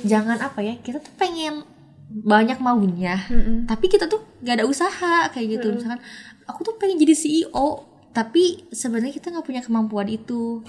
jangan 0.05 0.37
apa 0.39 0.61
ya 0.61 0.77
kita 0.79 1.01
tuh 1.01 1.13
pengen 1.17 1.65
banyak 2.07 2.63
maunya 2.63 3.19
Mm-mm. 3.27 3.67
tapi 3.67 3.91
kita 3.91 4.07
tuh 4.07 4.23
nggak 4.39 4.63
ada 4.63 4.65
usaha 4.65 5.27
kayak 5.33 5.59
gitu. 5.59 5.75
Misalkan 5.75 5.99
aku 6.47 6.63
tuh 6.63 6.75
pengen 6.79 7.01
jadi 7.01 7.13
CEO 7.17 7.83
tapi 8.15 8.65
sebenarnya 8.73 9.13
kita 9.13 9.29
nggak 9.33 9.45
punya 9.45 9.61
kemampuan 9.61 10.07
itu. 10.07 10.63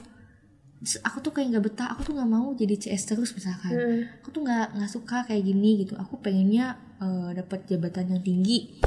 Aku 1.02 1.18
tuh 1.22 1.34
kayak 1.34 1.54
nggak 1.54 1.64
betah 1.74 1.88
aku 1.90 2.10
tuh 2.10 2.14
nggak 2.14 2.30
mau 2.30 2.54
jadi 2.54 2.74
CS 2.74 3.14
terus 3.14 3.30
misalkan. 3.34 3.72
Mm. 3.74 4.00
aku 4.22 4.28
tuh 4.34 4.40
nggak 4.46 4.66
nggak 4.78 4.90
suka 4.90 5.18
kayak 5.28 5.42
gini 5.46 5.86
gitu. 5.86 5.94
Aku 6.00 6.18
pengennya 6.18 6.74
eh, 6.98 7.30
dapat 7.38 7.68
jabatan 7.70 8.18
yang 8.18 8.22
tinggi. 8.24 8.82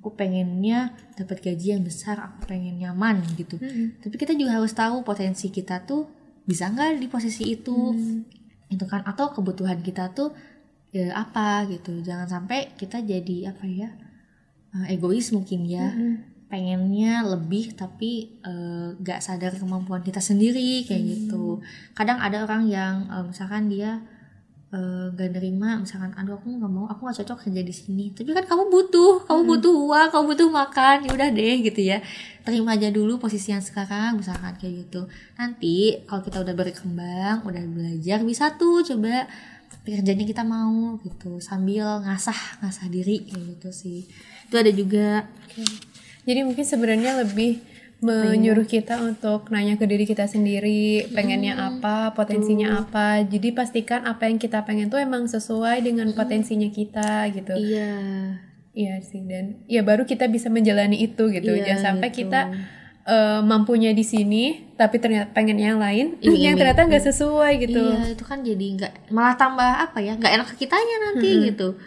Aku 0.00 0.10
pengennya 0.18 0.90
dapat 1.14 1.38
gaji 1.38 1.78
yang 1.78 1.84
besar 1.86 2.18
aku 2.18 2.50
pengen 2.50 2.80
nyaman 2.80 3.24
gitu. 3.36 3.60
Mm-mm. 3.60 4.00
tapi 4.02 4.16
kita 4.18 4.32
juga 4.34 4.58
harus 4.58 4.72
tahu 4.72 5.04
potensi 5.06 5.48
kita 5.52 5.84
tuh 5.86 6.23
bisa 6.44 6.68
nggak 6.70 7.00
di 7.00 7.08
posisi 7.08 7.56
itu? 7.56 7.92
Itu 8.68 8.84
kan. 8.88 9.02
Atau 9.04 9.32
kebutuhan 9.32 9.80
kita 9.80 10.12
tuh 10.12 10.32
ya, 10.92 11.12
apa 11.16 11.66
gitu. 11.68 12.00
Jangan 12.04 12.28
sampai 12.28 12.76
kita 12.76 13.00
jadi 13.02 13.50
apa 13.52 13.64
ya 13.66 13.90
eh, 14.74 14.94
egois 14.94 15.32
mungkin 15.32 15.64
ya. 15.66 15.90
Mm-mm. 15.90 16.32
pengennya 16.44 17.26
lebih 17.26 17.74
tapi 17.74 18.38
eh, 18.44 18.88
nggak 18.94 19.18
sadar 19.18 19.58
kemampuan 19.58 20.06
kita 20.06 20.22
sendiri 20.22 20.86
kayak 20.86 21.02
gitu. 21.02 21.58
Kadang 21.98 22.22
ada 22.22 22.46
orang 22.46 22.70
yang 22.70 23.10
eh, 23.10 23.24
misalkan 23.26 23.66
dia 23.66 23.98
eh, 24.74 25.06
nggak 25.14 25.30
nerima 25.38 25.78
misalkan 25.78 26.10
aduh 26.18 26.34
aku 26.34 26.50
nggak 26.50 26.72
mau 26.72 26.90
aku 26.90 27.06
nggak 27.06 27.18
cocok 27.22 27.38
kerja 27.46 27.62
di 27.62 27.74
sini. 27.74 28.04
Tapi 28.10 28.34
kan 28.34 28.44
kamu 28.50 28.66
butuh 28.74 29.22
kamu 29.30 29.40
butuh 29.46 29.74
uang 29.86 30.08
kamu 30.10 30.24
butuh 30.34 30.48
makan 30.50 30.96
ya 31.06 31.10
udah 31.14 31.28
deh 31.30 31.56
gitu 31.62 31.80
ya. 31.80 31.98
Terima 32.42 32.74
aja 32.74 32.90
dulu 32.90 33.22
posisi 33.22 33.54
yang 33.54 33.62
sekarang 33.62 34.18
misalkan 34.18 34.58
kayak 34.58 34.84
gitu. 34.86 35.06
Nanti 35.38 36.02
kalau 36.10 36.20
kita 36.26 36.42
udah 36.42 36.54
berkembang 36.58 37.46
udah 37.46 37.64
belajar 37.70 38.18
bisa 38.26 38.58
tuh 38.58 38.82
coba 38.82 39.30
pekerjaannya 39.86 40.26
kita 40.26 40.42
mau 40.42 40.98
gitu. 41.06 41.38
Sambil 41.38 41.86
ngasah 42.02 42.64
ngasah 42.64 42.86
diri 42.90 43.30
kayak 43.30 43.44
gitu 43.56 43.70
sih. 43.70 44.00
Itu 44.50 44.58
ada 44.58 44.72
juga. 44.74 45.30
Jadi 46.24 46.40
mungkin 46.40 46.64
sebenarnya 46.64 47.20
lebih 47.20 47.73
menyuruh 48.04 48.68
kita 48.68 49.00
untuk 49.00 49.48
nanya 49.48 49.80
ke 49.80 49.88
diri 49.88 50.04
kita 50.04 50.28
sendiri 50.28 51.08
pengennya 51.16 51.56
apa 51.56 52.12
potensinya 52.12 52.84
apa. 52.84 53.24
Jadi 53.24 53.56
pastikan 53.56 54.04
apa 54.04 54.28
yang 54.28 54.36
kita 54.36 54.60
pengen 54.68 54.92
tuh 54.92 55.00
emang 55.00 55.24
sesuai 55.24 55.80
dengan 55.80 56.12
potensinya 56.12 56.68
kita 56.68 57.32
gitu. 57.32 57.56
Iya. 57.56 57.96
Iya 58.74 58.98
sih 59.06 59.22
dan 59.24 59.62
ya 59.70 59.86
baru 59.86 60.04
kita 60.04 60.28
bisa 60.28 60.52
menjalani 60.52 61.00
itu 61.00 61.30
gitu. 61.30 61.54
Iya, 61.54 61.72
jangan 61.72 61.82
sampai 61.94 62.08
gitu. 62.10 62.26
kita 62.26 62.40
eh, 63.06 63.40
mampunya 63.40 63.94
di 63.94 64.02
sini 64.02 64.74
tapi 64.74 64.98
ternyata 64.98 65.30
pengen 65.30 65.62
yang 65.62 65.78
lain 65.78 66.18
Iming-iming. 66.18 66.42
yang 66.50 66.54
ternyata 66.58 66.80
nggak 66.84 67.04
sesuai 67.08 67.52
gitu. 67.62 67.80
Iya, 67.80 68.18
itu 68.18 68.24
kan 68.26 68.42
jadi 68.42 68.66
nggak 68.74 68.92
malah 69.14 69.38
tambah 69.38 69.70
apa 69.88 70.02
ya 70.02 70.18
nggak 70.18 70.32
enak 70.42 70.46
ke 70.52 70.66
kitanya 70.66 70.96
nanti 71.08 71.30
gitu. 71.54 71.78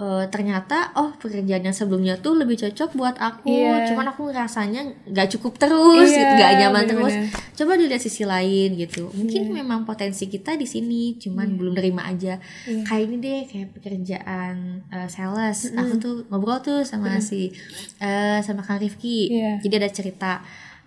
Eh, 0.00 0.24
ternyata 0.32 0.96
oh 0.96 1.12
pekerjaan 1.12 1.60
yang 1.60 1.76
sebelumnya 1.76 2.16
tuh 2.16 2.32
lebih 2.32 2.56
cocok 2.56 2.96
buat 2.96 3.20
aku, 3.20 3.52
Iya. 3.52 3.84
cuman 3.84 4.08
aku 4.08 4.32
rasanya 4.32 4.80
nggak 5.04 5.28
cukup 5.36 5.60
terus, 5.60 6.08
Iya, 6.08 6.16
gitu, 6.16 6.32
nggak 6.40 6.52
nyaman 6.56 6.84
terus. 6.88 7.12
bener-bener. 7.12 7.52
Coba 7.52 7.72
dilihat 7.76 8.00
sisi 8.00 8.24
lain 8.24 8.80
gitu. 8.80 9.12
Mungkin 9.12 9.42
Iya. 9.46 9.60
memang 9.60 9.84
potensi 9.84 10.24
kita 10.24 10.56
di 10.56 10.64
sini, 10.64 11.20
cuman 11.20 11.52
belum 11.52 11.76
nerima 11.76 12.08
aja. 12.08 12.40
Iya. 12.64 12.80
Kayak 12.82 13.02
ini 13.04 13.16
deh, 13.20 13.40
kayak 13.44 13.68
pekerjaan 13.76 14.54
eh, 14.88 15.08
sales. 15.08 15.68
Aku 15.70 15.94
tuh 15.98 16.14
ngobrol 16.26 16.64
tuh 16.64 16.80
sama 16.80 17.20
si 17.20 17.52
eh, 18.00 18.40
sama 18.40 18.64
Kang 18.64 18.80
Rifki. 18.80 19.28
Iya. 19.28 19.60
Jadi 19.60 19.74
ada 19.76 19.90
cerita 19.90 20.32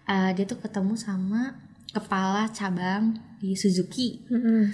eh, 0.04 0.34
dia 0.34 0.43
tuh 0.43 0.58
ketemu 0.58 0.97
sama 0.97 1.54
kepala 1.93 2.49
cabang 2.49 3.13
di 3.38 3.54
Suzuki 3.54 4.26
Mm-mm. 4.26 4.73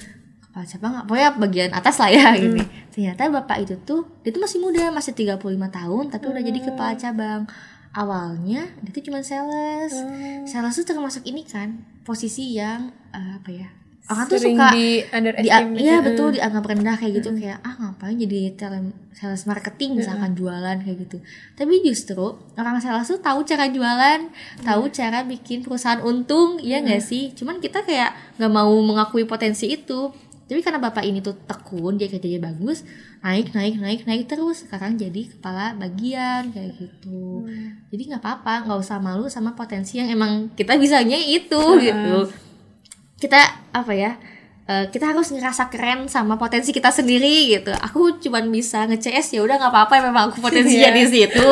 Kepala 0.49 0.65
cabang 0.65 0.93
pokoknya 1.05 1.29
bagian 1.37 1.71
atas 1.71 2.01
lah 2.01 2.09
ya 2.09 2.33
gini. 2.33 2.65
Ternyata 2.89 3.29
bapak 3.29 3.57
itu 3.63 3.77
tuh 3.85 4.01
dia 4.25 4.33
tuh 4.33 4.41
masih 4.41 4.57
muda 4.57 4.89
masih 4.89 5.13
35 5.13 5.37
tahun 5.69 6.03
tapi 6.09 6.25
udah 6.25 6.41
jadi 6.41 6.59
kepala 6.65 6.93
cabang. 6.97 7.41
Awalnya 7.89 8.69
dia 8.81 8.91
tuh 8.93 9.03
cuma 9.05 9.21
sales. 9.21 9.93
Sales 10.45 10.73
tuh 10.73 10.85
termasuk 10.85 11.25
ini 11.25 11.41
kan 11.41 11.81
posisi 12.01 12.57
yang 12.57 12.89
eh, 13.09 13.37
apa 13.37 13.49
ya 13.49 13.69
orang 14.09 14.25
tuh 14.25 14.41
Sering 14.41 14.57
suka 14.57 14.73
di 14.73 15.05
di, 15.05 15.49
iya 15.85 16.01
Mm. 16.01 16.05
betul 16.09 16.33
dianggap 16.33 16.65
rendah 16.65 16.97
kayak 16.97 17.21
gitu 17.21 17.29
kayak 17.37 17.61
ah 17.61 17.77
ngapain 17.77 18.17
jadi 18.17 18.57
tele, 18.57 18.89
sales 19.13 19.45
marketing 19.45 20.01
misalkan 20.01 20.33
jualan 20.33 20.81
kayak 20.81 20.97
gitu. 21.05 21.21
Tapi 21.53 21.85
justru 21.85 22.25
orang 22.57 22.81
sales 22.81 23.05
tuh 23.05 23.21
tahu 23.21 23.45
cara 23.45 23.69
jualan 23.69 24.33
tahu 24.65 24.89
cara 24.89 25.21
bikin 25.29 25.61
perusahaan 25.61 26.01
untung 26.01 26.57
iya 26.57 26.81
nggak 26.81 27.05
sih? 27.05 27.37
Cuman 27.37 27.61
kita 27.61 27.85
kayak 27.85 28.41
nggak 28.41 28.49
mau 28.49 28.73
mengakui 28.81 29.29
potensi 29.29 29.69
itu 29.69 30.09
tapi 30.49 30.59
karena 30.59 30.81
bapak 30.81 31.05
ini 31.05 31.21
tuh 31.21 31.37
tekun 31.39 31.93
dia 31.95 32.09
kerjanya 32.09 32.41
bagus 32.43 32.81
naik 33.21 33.53
naik 33.53 33.77
naik 33.77 34.01
naik 34.03 34.25
terus. 34.25 34.65
Sekarang 34.65 34.97
jadi 34.97 35.29
kepala 35.29 35.77
bagian 35.77 36.49
kayak 36.49 36.73
gitu. 36.75 37.45
Jadi 37.87 38.01
nggak 38.03 38.17
apa-apa 38.17 38.65
nggak 38.65 38.79
usah 38.81 38.97
malu 38.97 39.29
sama 39.29 39.53
potensi 39.53 40.01
yang 40.01 40.09
emang 40.09 40.49
kita 40.51 40.73
bisanya 40.75 41.15
itu 41.15 41.61
gitu. 41.79 42.33
Kita 43.15 43.37
apa 43.69 43.93
ya 43.93 44.17
eh, 44.65 44.85
kita 44.87 45.13
harus 45.13 45.29
ngerasa 45.29 45.69
keren 45.69 46.05
sama 46.05 46.33
potensi 46.35 46.69
kita 46.69 46.89
sendiri 46.89 47.53
gitu. 47.53 47.69
Aku 47.75 48.17
cuman 48.17 48.49
bisa 48.49 48.85
nge-CS 48.85 49.37
ya 49.37 49.41
udah 49.41 49.53
nggak 49.55 49.69
apa-apa 49.69 50.01
memang 50.01 50.29
aku 50.29 50.41
potensinya 50.41 50.89
Iya. 50.89 50.97
di 50.97 51.05
situ. 51.05 51.49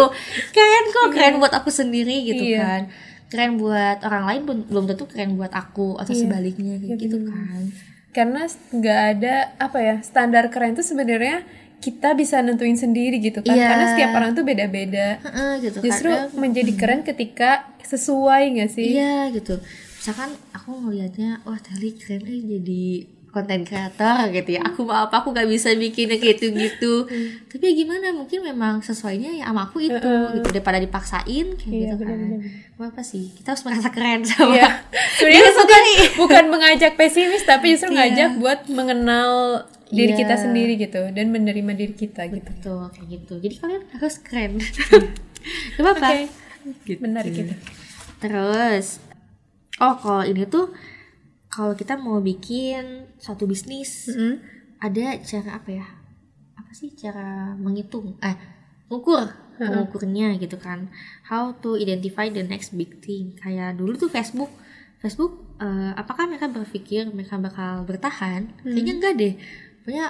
Keren 0.50 0.84
kok 0.90 1.08
keren 1.12 1.38
buat 1.38 1.54
aku 1.54 1.70
sendiri 1.70 2.26
gitu 2.26 2.42
Iya. 2.50 2.62
kan. 2.62 2.82
Keren 3.28 3.60
buat 3.60 4.02
orang 4.02 4.24
lain 4.26 4.42
pun 4.42 4.58
belum 4.66 4.86
tentu 4.88 5.06
keren 5.06 5.36
buat 5.36 5.52
aku 5.52 5.98
atau 5.98 6.14
Iya. 6.14 6.22
sebaliknya 6.24 6.74
kayak 6.78 6.94
Iya, 6.94 7.04
gitu 7.04 7.18
bener. 7.20 7.34
kan 7.36 7.64
karena 8.12 8.48
nggak 8.48 9.00
ada 9.14 9.36
apa 9.58 9.78
ya 9.80 9.96
standar 10.02 10.50
keren 10.50 10.74
tuh 10.74 10.86
sebenarnya 10.86 11.44
kita 11.78 12.18
bisa 12.18 12.42
nentuin 12.42 12.74
sendiri 12.74 13.22
gitu 13.22 13.46
kan. 13.46 13.54
Iya. 13.54 13.68
karena 13.70 13.86
setiap 13.94 14.12
orang 14.18 14.32
tuh 14.34 14.42
beda-beda. 14.42 15.22
Heeh, 15.22 15.52
gitu. 15.62 15.78
Justru 15.86 16.10
Kadang- 16.10 16.34
menjadi 16.34 16.72
keren 16.74 17.02
ketika 17.06 17.70
sesuai 17.86 18.58
nggak 18.58 18.72
sih? 18.74 18.98
Iya 18.98 19.30
gitu. 19.30 19.62
Misalkan 20.02 20.34
aku 20.52 20.72
ngelihatnya, 20.74 21.46
wah 21.46 21.60
Teli 21.62 21.94
keren 21.94 22.26
eh 22.26 22.42
jadi 22.42 22.86
konten 23.30 23.62
kreator 23.62 24.32
gitu 24.32 24.58
ya. 24.58 24.62
Aku 24.66 24.84
mau 24.84 25.06
apa 25.06 25.22
aku 25.22 25.30
gak 25.30 25.46
bisa 25.46 25.70
bikin 25.72 26.10
yang 26.10 26.22
gitu-gitu. 26.24 27.06
Tapi 27.46 27.64
ya 27.64 27.74
gimana? 27.76 28.10
Mungkin 28.12 28.42
memang 28.42 28.82
sesuainya 28.82 29.38
ya 29.38 29.46
sama 29.48 29.68
aku 29.68 29.78
itu 29.80 30.10
gitu 30.34 30.48
daripada 30.50 30.78
dipaksain 30.78 31.48
kayak 31.54 31.70
Iya, 31.70 31.94
gitu 31.94 32.04
kan. 32.04 32.20
Apa 32.80 33.02
sih? 33.02 33.30
Kita 33.34 33.54
harus 33.54 33.64
merasa 33.64 33.90
keren 33.90 34.26
sama. 34.30 34.54
Iya. 34.54 34.70
Sebenarnya 35.18 35.52
bukan, 35.54 35.84
bukan 36.18 36.44
mengajak 36.50 36.94
pesimis 36.96 37.44
tapi 37.44 37.74
justru 37.74 37.92
Iya. 37.92 37.98
ngajak 38.00 38.30
buat 38.38 38.60
mengenal 38.68 39.32
diri 39.88 40.12
Iya. 40.12 40.20
kita 40.20 40.36
sendiri 40.36 40.74
gitu 40.76 41.02
dan 41.12 41.30
menerima 41.30 41.72
diri 41.72 41.94
kita 41.94 42.28
gitu. 42.28 42.42
Betul 42.44 42.90
kayak 42.92 43.08
gitu. 43.08 43.34
Jadi 43.38 43.56
kalian 43.56 43.84
harus 43.94 44.16
keren. 44.20 44.52
Gak 45.78 45.80
apa-apa. 45.80 46.08
Oke. 46.10 46.26
Gitu. 46.84 47.00
Menarik 47.00 47.32
gitu. 47.32 47.54
Terus, 48.18 48.98
oh 49.78 49.94
kalau 49.96 50.26
ini 50.26 50.44
tuh 50.44 50.74
kalau 51.58 51.74
kita 51.74 51.98
mau 51.98 52.22
bikin 52.22 53.10
suatu 53.18 53.50
bisnis, 53.50 54.14
Mm-mm. 54.14 54.38
ada 54.78 55.18
cara 55.26 55.58
apa 55.58 55.70
ya? 55.74 55.88
Apa 56.54 56.70
sih 56.78 56.94
cara 56.94 57.58
menghitung? 57.58 58.14
Eh, 58.22 58.38
mengukur, 58.86 59.26
mengukurnya 59.58 60.38
gitu 60.38 60.62
kan. 60.62 60.94
How 61.26 61.58
to 61.58 61.74
identify 61.82 62.30
the 62.30 62.46
next 62.46 62.78
big 62.78 63.02
thing. 63.02 63.34
Kayak 63.42 63.74
dulu 63.74 63.98
tuh 63.98 64.06
Facebook, 64.06 64.54
Facebook, 65.02 65.58
eh, 65.58 65.98
apakah 65.98 66.30
mereka 66.30 66.46
berpikir 66.46 67.10
mereka 67.10 67.42
bakal 67.42 67.90
bertahan? 67.90 68.54
Kayaknya 68.62 68.94
enggak 69.02 69.14
deh. 69.18 69.34
Pokoknya 69.82 70.08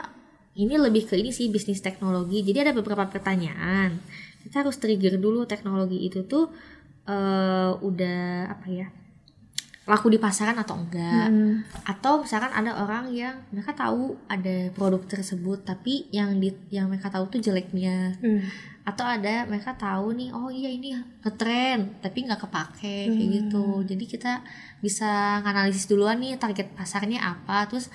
ini 0.59 0.75
lebih 0.75 1.07
ke 1.07 1.15
ini 1.15 1.31
sih 1.31 1.47
bisnis 1.47 1.79
teknologi. 1.79 2.43
Jadi 2.43 2.59
ada 2.59 2.73
beberapa 2.75 3.07
pertanyaan. 3.07 3.95
Kita 4.43 4.67
harus 4.67 4.75
trigger 4.75 5.15
dulu 5.15 5.47
teknologi 5.47 6.11
itu 6.11 6.27
tuh 6.27 6.51
eh, 7.07 7.71
udah 7.71 8.51
apa 8.51 8.67
ya? 8.67 9.06
Laku 9.87 10.07
di 10.09 10.19
pasaran 10.19 10.53
atau 10.53 10.75
enggak 10.75 11.25
Hmm. 11.25 11.63
atau 11.83 12.19
misalkan 12.19 12.51
ada 12.51 12.75
orang 12.75 13.07
yang 13.09 13.39
mereka 13.49 13.71
tahu 13.73 14.19
ada 14.27 14.67
produk 14.69 14.99
tersebut 15.01 15.63
tapi 15.63 16.11
yang 16.11 16.35
di 16.37 16.51
yang 16.69 16.87
mereka 16.87 17.07
tahu 17.07 17.25
tuh 17.29 17.39
jeleknya 17.39 18.11
Hmm. 18.17 18.43
atau 18.83 19.03
ada 19.03 19.43
mereka 19.45 19.71
tahu 19.73 20.11
nih 20.13 20.29
oh 20.29 20.47
iya 20.49 20.67
ini 20.69 20.91
ngetren 21.21 21.99
tapi 21.99 22.23
nggak 22.23 22.39
kepake 22.41 22.75
kayak 23.09 23.29
gitu 23.33 23.63
jadi 23.83 24.03
kita 24.05 24.33
bisa 24.77 25.07
nganalisis 25.41 25.85
duluan 25.85 26.19
nih 26.19 26.35
target 26.35 26.71
pasarnya 26.71 27.19
apa 27.19 27.63
terus 27.65 27.87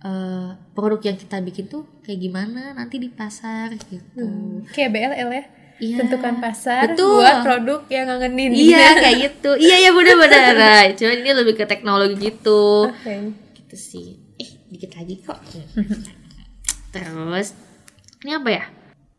eh, 0.00 0.48
produk 0.70 1.00
yang 1.02 1.16
kita 1.16 1.40
bikin 1.40 1.64
tuh 1.64 1.84
kayak 2.00 2.20
gimana 2.20 2.72
nanti 2.72 2.96
di 2.96 3.08
pasar 3.08 3.72
gitu 3.74 4.24
Kayak 4.68 4.90
BLL 4.92 5.30
ya. 5.30 5.44
Iya. 5.82 6.06
Tentukan 6.06 6.38
pasar 6.38 6.94
Betul. 6.94 7.18
buat 7.18 7.42
produk 7.42 7.80
yang 7.90 8.06
ngangenin. 8.06 8.50
iya 8.54 8.94
kayak 9.02 9.16
gitu. 9.30 9.50
Iya 9.58 9.76
ya 9.88 9.90
bener-bener 9.90 10.54
nah, 10.62 10.82
cuman 10.94 11.16
ini 11.18 11.30
lebih 11.34 11.54
ke 11.58 11.64
teknologi 11.66 12.14
gitu. 12.30 12.90
Oke. 12.90 13.34
gitu 13.58 13.76
sih. 13.76 14.22
Eh 14.38 14.50
dikit 14.70 14.94
lagi 14.94 15.18
kok. 15.18 15.38
Terus 16.94 17.58
ini 18.22 18.32
apa 18.38 18.50
ya? 18.54 18.64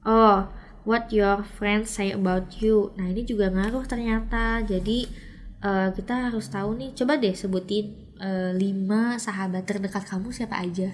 Oh 0.07 0.47
what 0.87 1.11
your 1.11 1.43
friends 1.43 1.91
say 1.91 2.15
about 2.15 2.47
you? 2.63 2.95
Nah 2.95 3.11
ini 3.11 3.27
juga 3.27 3.51
ngaruh 3.51 3.83
ternyata. 3.83 4.63
Jadi 4.63 5.11
eh, 5.59 5.89
kita 5.91 6.31
harus 6.31 6.47
tahu 6.47 6.79
nih. 6.79 6.95
Coba 6.95 7.19
deh 7.19 7.35
sebutin 7.35 8.15
eh, 8.15 8.55
lima 8.55 9.19
sahabat 9.19 9.67
terdekat 9.67 10.07
kamu 10.07 10.31
siapa 10.31 10.63
aja. 10.63 10.87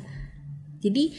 Jadi 0.82 1.14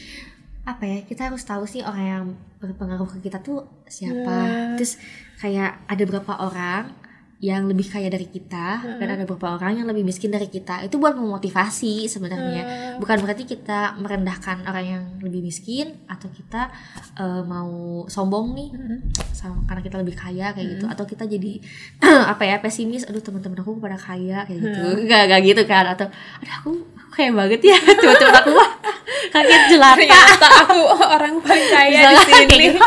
apa 0.63 0.83
ya 0.87 0.99
kita 1.03 1.27
harus 1.27 1.43
tahu 1.43 1.67
sih 1.67 1.83
orang 1.83 2.05
yang 2.07 2.25
berpengaruh 2.63 3.19
ke 3.19 3.27
kita 3.27 3.43
tuh 3.43 3.67
siapa. 3.83 4.73
Terus 4.79 4.95
kayak 5.43 5.83
ada 5.91 6.03
berapa 6.07 6.33
orang 6.39 7.03
yang 7.43 7.67
lebih 7.67 7.91
kaya 7.91 8.07
dari 8.07 8.23
kita 8.31 8.79
dan 9.03 9.03
ada 9.03 9.27
beberapa 9.27 9.59
orang 9.59 9.83
yang 9.83 9.87
lebih 9.91 10.07
miskin 10.07 10.31
dari 10.31 10.47
kita. 10.47 10.79
Itu 10.87 10.95
buat 10.95 11.19
memotivasi 11.19 12.07
sebenarnya. 12.07 12.95
Bukan 13.03 13.19
berarti 13.19 13.43
kita 13.43 13.99
merendahkan 13.99 14.63
orang 14.63 14.85
yang 14.87 15.03
lebih 15.19 15.43
miskin 15.43 16.07
atau 16.07 16.31
kita 16.31 16.71
eh, 17.19 17.43
mau 17.43 18.07
sombong 18.07 18.55
nih 18.55 18.69
sama 19.35 19.67
karena 19.67 19.83
kita 19.83 19.99
lebih 19.99 20.15
kaya 20.15 20.55
kayak 20.55 20.79
gitu. 20.79 20.85
Atau 20.87 21.03
kita 21.03 21.27
jadi 21.27 21.59
apa 22.31 22.47
ya 22.47 22.63
pesimis 22.63 23.03
aduh 23.11 23.19
teman-teman 23.19 23.59
aku 23.59 23.75
pada 23.75 23.99
kaya 23.99 24.47
kayak 24.47 24.63
gitu. 24.63 25.03
Nggak 25.03 25.21
nggak 25.27 25.41
gitu 25.43 25.61
kan. 25.67 25.83
Atau 25.91 26.07
aduh 26.39 26.55
aku 26.63 26.71
kaya 27.11 27.35
banget 27.35 27.59
ya. 27.59 27.75
Coba-coba 27.99 28.39
aku 28.39 28.51
kaget 29.31 29.63
jelata 29.71 30.01
Ternyata 30.01 30.47
aku 30.65 30.79
orang 31.05 31.33
paling 31.39 31.67
kaya 31.69 31.99
di 32.11 32.17
sini. 32.27 32.55
gitu. 32.67 32.79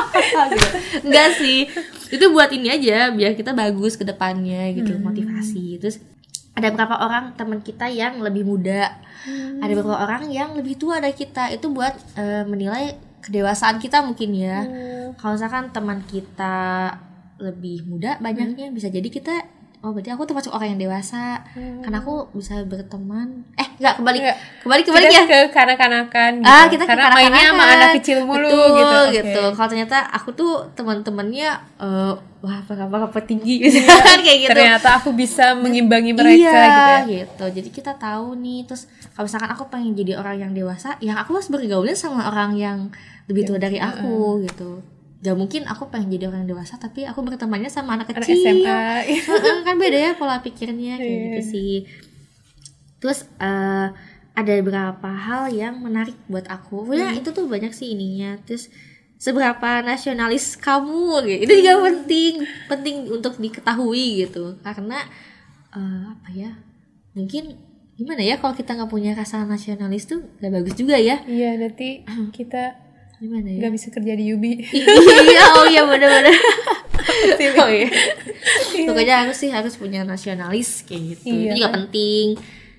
Enggak 1.06 1.28
sih. 1.38 1.58
Itu 2.06 2.30
buat 2.30 2.50
ini 2.52 2.68
aja 2.70 3.10
biar 3.10 3.34
kita 3.34 3.50
bagus 3.50 3.96
ke 3.96 4.04
depannya 4.04 4.70
gitu, 4.74 4.98
motivasi. 5.00 5.80
Terus 5.80 6.02
ada 6.52 6.72
beberapa 6.72 6.96
orang 6.98 7.36
teman 7.36 7.60
kita 7.60 7.88
yang 7.88 8.20
lebih 8.20 8.44
muda. 8.44 8.96
Ada 9.58 9.72
beberapa 9.74 9.98
orang 9.98 10.30
yang 10.30 10.54
lebih 10.54 10.78
tua 10.78 11.00
dari 11.00 11.12
kita. 11.12 11.50
Itu 11.50 11.72
buat 11.72 11.94
eh, 12.14 12.44
menilai 12.46 12.94
kedewasaan 13.20 13.82
kita 13.82 14.06
mungkin 14.06 14.30
ya. 14.32 14.62
Kalau 15.18 15.34
misalkan 15.34 15.74
teman 15.74 16.04
kita 16.06 16.94
lebih 17.36 17.84
muda 17.84 18.16
banyaknya 18.16 18.72
bisa 18.72 18.88
jadi 18.88 19.04
kita 19.12 19.55
oh 19.84 19.90
berarti 19.92 20.10
aku 20.12 20.24
termasuk 20.24 20.52
orang 20.52 20.76
yang 20.76 20.88
dewasa. 20.88 21.44
Karena 21.54 22.00
aku 22.00 22.32
bisa 22.32 22.60
berteman. 22.64 23.44
Eh 23.60 23.68
enggak 23.76 24.00
kembali 24.00 24.18
kembali 24.64 24.82
kembali 24.88 25.04
Kita 25.06 25.20
ya? 25.20 25.24
ke 25.28 25.38
kanak-kanakan 25.52 26.30
gitu. 26.40 26.48
ah 26.48 26.64
kita 26.66 26.84
Karena 26.88 27.06
kekanak-kanakan. 27.12 27.32
mainnya 27.32 27.44
sama 27.52 27.64
anak 27.68 27.88
kecil 28.00 28.18
mulu 28.24 28.48
Betul, 28.48 28.72
gitu. 28.72 28.96
Oke. 28.96 29.14
gitu. 29.20 29.42
Kalau 29.52 29.68
ternyata 29.68 29.96
aku 30.10 30.28
tuh 30.32 30.52
teman-temannya 30.72 31.48
eh 31.82 32.12
wah 32.44 32.56
apa 32.62 32.72
apa 32.78 32.96
apa 33.10 33.20
tinggi 33.26 33.54
gitu 33.64 33.80
kan 33.84 34.18
kayak 34.24 34.38
gitu. 34.46 34.50
Ternyata 34.56 34.88
aku 35.02 35.10
bisa 35.12 35.52
mengimbangi 35.58 36.12
mereka 36.16 36.40
iya, 36.40 36.52
gitu 36.52 36.62
ya. 36.64 36.98
gitu. 37.26 37.44
Jadi 37.60 37.68
kita 37.70 37.92
tahu 38.00 38.38
nih 38.38 38.64
terus 38.64 38.88
kalau 39.12 39.28
misalkan 39.28 39.50
aku 39.52 39.64
pengen 39.68 39.92
jadi 39.92 40.16
orang 40.16 40.36
yang 40.40 40.52
dewasa 40.56 40.96
ya 41.04 41.16
aku 41.20 41.36
harus 41.36 41.48
bergaulnya 41.52 41.96
sama 41.96 42.28
orang 42.28 42.56
yang 42.56 42.78
lebih 43.26 43.42
tua 43.46 43.58
dari 43.58 43.82
aku 43.82 44.40
gitu 44.46 44.95
gak 45.26 45.34
mungkin 45.34 45.66
aku 45.66 45.90
pengen 45.90 46.14
jadi 46.14 46.30
orang 46.30 46.46
dewasa 46.46 46.78
tapi 46.78 47.02
aku 47.02 47.26
bertemannya 47.26 47.66
sama 47.66 47.98
anak 47.98 48.14
Anak 48.14 48.22
kecil. 48.22 48.38
SMA. 48.46 49.02
Heeh, 49.10 49.56
kan 49.66 49.74
beda 49.74 49.98
ya 49.98 50.12
pola 50.14 50.38
pikirnya 50.38 50.94
kayak 51.02 51.18
gitu 51.26 51.40
sih. 51.50 51.72
Terus 53.02 53.26
eh, 53.42 53.88
ada 54.36 54.52
beberapa 54.62 55.10
hal 55.10 55.50
yang 55.50 55.82
menarik 55.82 56.14
buat 56.30 56.46
aku. 56.46 56.94
Ya 56.94 57.10
itu 57.10 57.34
tuh 57.34 57.50
banyak 57.50 57.74
sih 57.74 57.90
ininya. 57.98 58.38
Terus 58.46 58.70
seberapa 59.18 59.82
nasionalis 59.82 60.54
kamu 60.60 61.26
gitu. 61.26 61.42
Itu 61.50 61.52
juga 61.58 61.74
penting 61.90 62.32
penting 62.70 62.96
untuk 63.10 63.34
diketahui 63.42 64.22
gitu. 64.22 64.54
Karena 64.62 65.02
eh, 65.74 66.02
apa 66.14 66.28
ya 66.30 66.54
mungkin 67.18 67.58
gimana 67.96 68.20
ya 68.20 68.36
kalau 68.36 68.52
kita 68.52 68.76
nggak 68.76 68.92
punya 68.92 69.16
rasa 69.16 69.48
nasionalis 69.48 70.04
tuh 70.04 70.20
gak 70.38 70.52
bagus 70.52 70.76
juga 70.76 71.00
ya. 71.00 71.18
Iya, 71.24 71.56
nanti 71.56 72.04
kita 72.30 72.85
gimana 73.16 73.48
ya? 73.48 73.58
Nggak 73.64 73.72
bisa 73.76 73.88
kerja 73.90 74.12
di 74.12 74.24
Yubi. 74.28 74.52
iya 75.32 75.44
oh 75.56 75.66
iya 75.66 75.82
bener-bener. 75.88 76.36
Oh 77.56 77.70
iya. 77.70 77.88
Pokoknya 78.84 79.14
harus 79.24 79.38
sih 79.38 79.48
harus 79.48 79.78
punya 79.78 80.02
nasionalis 80.02 80.84
kayak 80.84 81.16
gitu. 81.16 81.32
Iya, 81.32 81.54
itu 81.54 81.58
juga 81.62 81.70
penting 81.72 82.26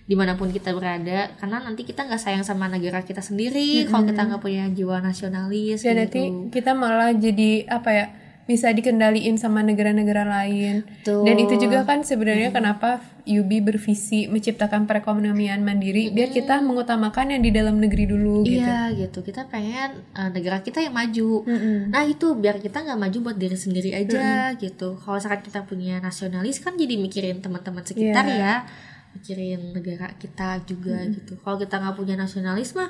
di 0.08 0.16
mana 0.16 0.36
pun 0.40 0.52
kita 0.52 0.72
berada. 0.76 1.32
Karena 1.40 1.64
nanti 1.64 1.84
kita 1.84 2.06
nggak 2.06 2.22
sayang 2.22 2.44
sama 2.46 2.70
negara 2.70 3.02
kita 3.02 3.20
sendiri 3.24 3.88
kalau 3.88 4.04
kita 4.06 4.28
nggak 4.28 4.42
punya 4.44 4.70
jiwa 4.72 5.00
nasionalis 5.02 5.82
Dan 5.82 5.86
kayak 5.86 5.98
nanti 6.08 6.22
gitu. 6.28 6.40
kita 6.54 6.72
malah 6.76 7.12
jadi 7.16 7.52
apa 7.68 7.90
ya? 7.92 8.06
Bisa 8.48 8.72
dikendaliin 8.72 9.36
sama 9.36 9.60
negara-negara 9.60 10.24
lain. 10.24 10.88
Betul. 10.88 11.28
Dan 11.28 11.36
itu 11.36 11.60
juga 11.60 11.84
kan 11.84 12.02
sebenarnya 12.02 12.56
kenapa 12.56 13.04
Yubi 13.28 13.60
bervisi 13.60 14.32
menciptakan 14.32 14.88
perekonomian 14.88 15.60
mandiri 15.60 16.16
biar 16.16 16.32
kita 16.32 16.64
mengutamakan 16.64 17.36
yang 17.36 17.44
di 17.44 17.52
dalam 17.52 17.76
negeri 17.76 18.08
dulu 18.08 18.48
gitu. 18.48 18.64
Iya 18.64 18.96
gitu 18.96 19.20
kita 19.20 19.52
pengen 19.52 20.00
uh, 20.16 20.32
negara 20.32 20.64
kita 20.64 20.80
yang 20.80 20.96
maju 20.96 21.44
Mm-mm. 21.44 21.92
Nah 21.92 22.08
itu 22.08 22.40
biar 22.40 22.64
kita 22.64 22.88
nggak 22.88 22.96
maju 22.96 23.18
buat 23.28 23.36
diri 23.36 23.60
sendiri 23.60 23.92
aja 23.92 24.56
gitu. 24.56 24.96
Kalau 24.96 25.20
misalkan 25.20 25.44
kita 25.44 25.68
punya 25.68 26.00
nasionalis 26.00 26.64
kan 26.64 26.80
jadi 26.80 26.96
mikirin 26.96 27.44
teman-teman 27.44 27.84
sekitar 27.84 28.24
Iya. 28.24 28.40
ya, 28.40 28.56
mikirin 29.12 29.76
negara 29.76 30.08
kita 30.16 30.64
juga 30.64 31.04
gitu. 31.12 31.36
Kalau 31.44 31.60
kita 31.60 31.84
nggak 31.84 31.96
punya 32.00 32.16
nasionalis 32.16 32.80
mah 32.80 32.88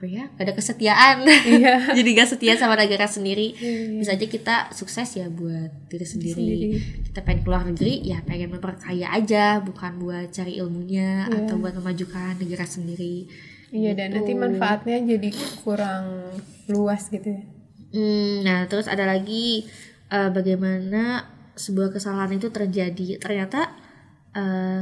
apa 0.00 0.08
ya? 0.08 0.32
Gak 0.32 0.44
ada 0.48 0.54
kesetiaan. 0.56 1.16
Iya. 1.28 1.74
jadi 2.00 2.08
gak 2.16 2.32
setia 2.32 2.56
sama 2.56 2.72
negara 2.72 3.04
sendiri. 3.04 3.52
Bisa 4.00 4.16
aja 4.16 4.24
kita 4.24 4.72
sukses 4.72 5.04
ya 5.12 5.28
buat 5.28 5.92
diri 5.92 6.08
sendiri. 6.08 6.40
Sendiri. 6.40 6.70
Kita 7.04 7.20
pengen 7.20 7.44
keluar 7.44 7.68
negeri 7.68 8.00
ya 8.08 8.24
pengen 8.24 8.48
memperkaya 8.48 9.12
aja, 9.12 9.60
bukan 9.60 10.00
buat 10.00 10.32
cari 10.32 10.56
ilmunya 10.56 11.28
atau 11.28 11.60
buat 11.60 11.76
memajukan 11.76 12.40
negara 12.40 12.64
sendiri. 12.64 13.28
Iya 13.76 13.92
dan 13.92 14.16
nanti 14.16 14.32
manfaatnya 14.32 15.04
jadi 15.04 15.36
kurang 15.60 16.32
luas 16.72 17.12
gitu 17.12 17.36
ya. 17.36 17.44
Hmm, 17.92 18.40
nah 18.40 18.64
terus 18.72 18.88
ada 18.88 19.04
lagi 19.04 19.68
eh, 20.08 20.30
bagaimana 20.32 21.28
sebuah 21.60 21.92
kesalahan 21.92 22.40
itu 22.40 22.48
terjadi. 22.48 23.20
Ternyata 23.20 23.68
eh, 24.32 24.80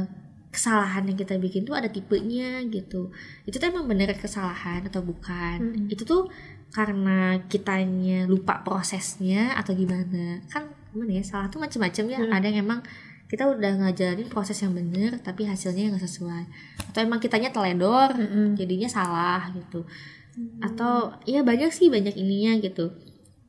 kesalahan 0.49 1.05
yang 1.05 1.17
kita 1.17 1.37
bikin 1.37 1.65
tuh 1.65 1.77
ada 1.77 1.89
tipenya 1.89 2.61
gitu. 2.67 3.13
Itu 3.45 3.61
tuh 3.61 3.69
emang 3.69 3.85
bener 3.85 4.13
kesalahan 4.17 4.85
atau 4.89 5.05
bukan? 5.05 5.87
Itu 5.89 6.05
tuh 6.05 6.29
karena 6.73 7.41
kitanya 7.49 8.25
lupa 8.25 8.61
prosesnya 8.65 9.53
atau 9.57 9.77
gimana? 9.77 10.41
Kan 10.49 10.73
gimana 10.93 11.21
ya? 11.21 11.23
Salah 11.25 11.47
tuh 11.53 11.61
macem-macem 11.61 12.05
ya. 12.09 12.19
Ada 12.29 12.49
yang 12.49 12.65
emang 12.65 12.81
kita 13.29 13.45
udah 13.45 13.77
ngajalanin 13.85 14.25
proses 14.25 14.57
yang 14.65 14.73
bener 14.73 15.21
tapi 15.21 15.45
hasilnya 15.45 15.93
nggak 15.93 16.01
sesuai 16.01 16.43
atau 16.89 16.99
emang 17.05 17.21
kitanya 17.21 17.53
teledor 17.53 18.09
jadinya 18.57 18.89
salah 18.89 19.53
gitu 19.53 19.85
atau 20.65 21.13
ya 21.29 21.45
banyak 21.45 21.69
sih 21.69 21.93
banyak 21.93 22.17
ininya 22.17 22.57
gitu 22.57 22.89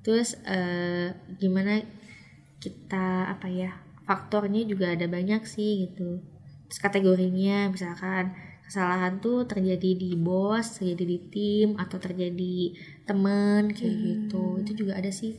terus 0.04 0.36
eh, 0.44 1.16
gimana 1.40 1.80
kita 2.60 3.32
apa 3.32 3.48
ya 3.48 3.72
faktornya 4.04 4.68
juga 4.68 4.92
ada 4.92 5.08
banyak 5.08 5.48
sih 5.48 5.88
gitu 5.88 6.20
terus 6.70 6.78
kategorinya 6.78 7.66
misalkan 7.68 8.30
kesalahan 8.62 9.18
tuh 9.18 9.42
terjadi 9.44 9.98
di 9.98 10.14
bos 10.14 10.78
terjadi 10.78 11.04
di 11.04 11.18
tim 11.26 11.68
atau 11.74 11.98
terjadi 11.98 12.56
temen 13.02 13.74
kayak 13.74 13.90
gitu 13.98 14.62
itu 14.62 14.72
juga 14.78 14.94
ada 14.96 15.10
sih 15.10 15.34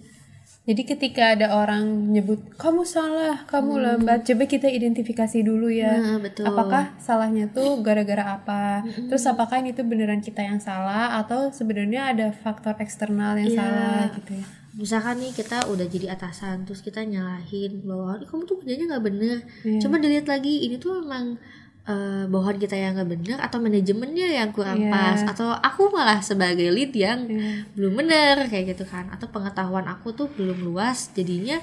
Jadi 0.61 0.85
ketika 0.85 1.33
ada 1.33 1.57
orang 1.57 2.13
nyebut 2.13 2.37
kamu 2.53 2.85
salah, 2.85 3.49
kamu 3.49 3.81
lambat, 3.81 4.29
coba 4.29 4.45
kita 4.45 4.69
identifikasi 4.69 5.41
dulu 5.41 5.73
ya. 5.73 5.97
Nah, 5.97 6.21
betul 6.21 6.45
Apakah 6.45 6.93
salahnya 7.01 7.49
tuh 7.49 7.81
gara-gara 7.81 8.37
apa? 8.37 8.85
Terus 9.09 9.25
apakah 9.25 9.57
ini 9.57 9.73
tuh 9.73 9.89
beneran 9.89 10.21
kita 10.21 10.45
yang 10.45 10.61
salah 10.61 11.17
atau 11.17 11.49
sebenarnya 11.49 12.13
ada 12.13 12.27
faktor 12.29 12.77
eksternal 12.77 13.41
yang 13.41 13.49
Iya. 13.49 13.57
salah 13.57 14.01
gitu 14.13 14.31
ya? 14.37 14.45
Misalkan 14.73 15.19
nih 15.19 15.31
kita 15.31 15.67
udah 15.67 15.83
jadi 15.85 16.11
atasan 16.11 16.63
terus 16.63 16.79
kita 16.79 17.03
nyalahin 17.03 17.83
"Ih, 17.83 18.23
kamu 18.23 18.41
tuh 18.45 18.55
kerjanya 18.57 18.85
nggak 18.89 19.03
bener 19.03 19.37
Iya. 19.61 19.79
coba 19.79 19.95
dilihat 19.97 20.25
lagi 20.25 20.63
ini 20.63 20.75
tuh 20.75 21.01
emang 21.01 21.35
eh, 21.81 22.23
bawahan 22.25 22.55
kita 22.55 22.73
yang 22.73 22.93
nggak 22.93 23.09
bener 23.09 23.37
atau 23.37 23.57
manajemennya 23.57 24.27
yang 24.37 24.49
kurang 24.51 24.79
Iya. 24.79 24.89
pas 24.89 25.19
atau 25.25 25.49
aku 25.51 25.89
malah 25.89 26.21
sebagai 26.21 26.69
lead 26.69 26.93
yang 26.93 27.25
Iya. 27.25 27.65
belum 27.73 27.93
bener 27.97 28.47
kayak 28.47 28.65
gitu 28.71 28.85
kan 28.85 29.09
atau 29.09 29.27
pengetahuan 29.27 29.83
aku 29.85 30.13
tuh 30.13 30.29
belum 30.29 30.61
luas 30.61 31.09
jadinya 31.11 31.57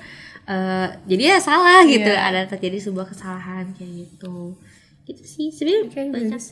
eh, 0.44 0.88
jadi 1.07 1.23
ya 1.33 1.38
salah 1.38 1.87
gitu 1.87 2.09
Iya. 2.09 2.25
ada 2.25 2.40
terjadi 2.47 2.77
sebuah 2.83 3.07
kesalahan 3.07 3.73
kayak 3.73 3.92
gitu 4.11 4.59
gitu 5.07 5.23
sih 5.25 5.49
sebenarnya 5.49 5.81
Oke, 5.87 6.01
banyak 6.11 6.37
bagus. 6.37 6.47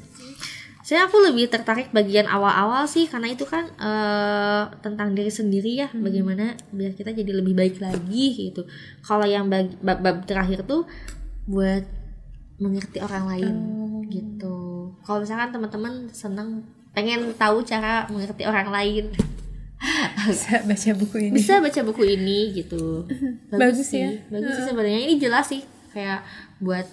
Saya 0.87 1.11
aku 1.11 1.19
lebih 1.19 1.51
tertarik 1.51 1.91
bagian 1.91 2.31
awal-awal 2.31 2.87
sih 2.87 3.11
karena 3.11 3.35
itu 3.35 3.43
kan 3.43 3.67
eh, 3.75 4.63
tentang 4.87 5.19
diri 5.19 5.35
sendiri 5.35 5.83
ya 5.83 5.91
bagaimana 5.91 6.55
biar 6.71 6.95
kita 6.95 7.11
jadi 7.11 7.43
lebih 7.43 7.59
baik 7.59 7.83
lagi 7.83 8.55
gitu. 8.55 8.63
Kalau 9.03 9.27
yang 9.27 9.51
bag- 9.51 9.83
bab, 9.83 9.99
bab 9.99 10.23
terakhir 10.31 10.63
tuh 10.63 10.87
buat 11.51 11.83
mengerti 12.63 13.03
orang 13.03 13.25
lain 13.27 13.55
gitu. 14.15 14.95
Kalau 15.03 15.27
misalkan 15.27 15.51
teman-teman 15.51 16.07
seneng 16.15 16.63
pengen 16.95 17.35
tahu 17.35 17.67
cara 17.67 18.07
mengerti 18.07 18.47
orang 18.47 18.71
lain. 18.71 19.11
Bisa 20.31 20.63
baca 20.63 20.91
buku 20.97 21.17
ini. 21.19 21.35
bisa 21.35 21.55
baca 21.59 21.81
buku 21.83 22.03
ini 22.15 22.63
gitu. 22.63 23.05
Bagus 23.51 23.91
sih 23.91 24.07
ya. 24.07 24.23
bagus 24.31 24.55
sih 24.55 24.65
sebenarnya. 24.71 25.03
Ini 25.03 25.15
jelas 25.19 25.51
sih 25.51 25.67
kayak 25.91 26.23
buat 26.63 26.87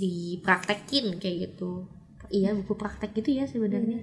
dipraktekin 0.00 1.20
kayak 1.20 1.52
gitu 1.52 1.86
iya 2.34 2.50
buku 2.50 2.74
praktek 2.74 3.14
gitu 3.22 3.30
ya 3.38 3.46
sebenarnya. 3.46 4.02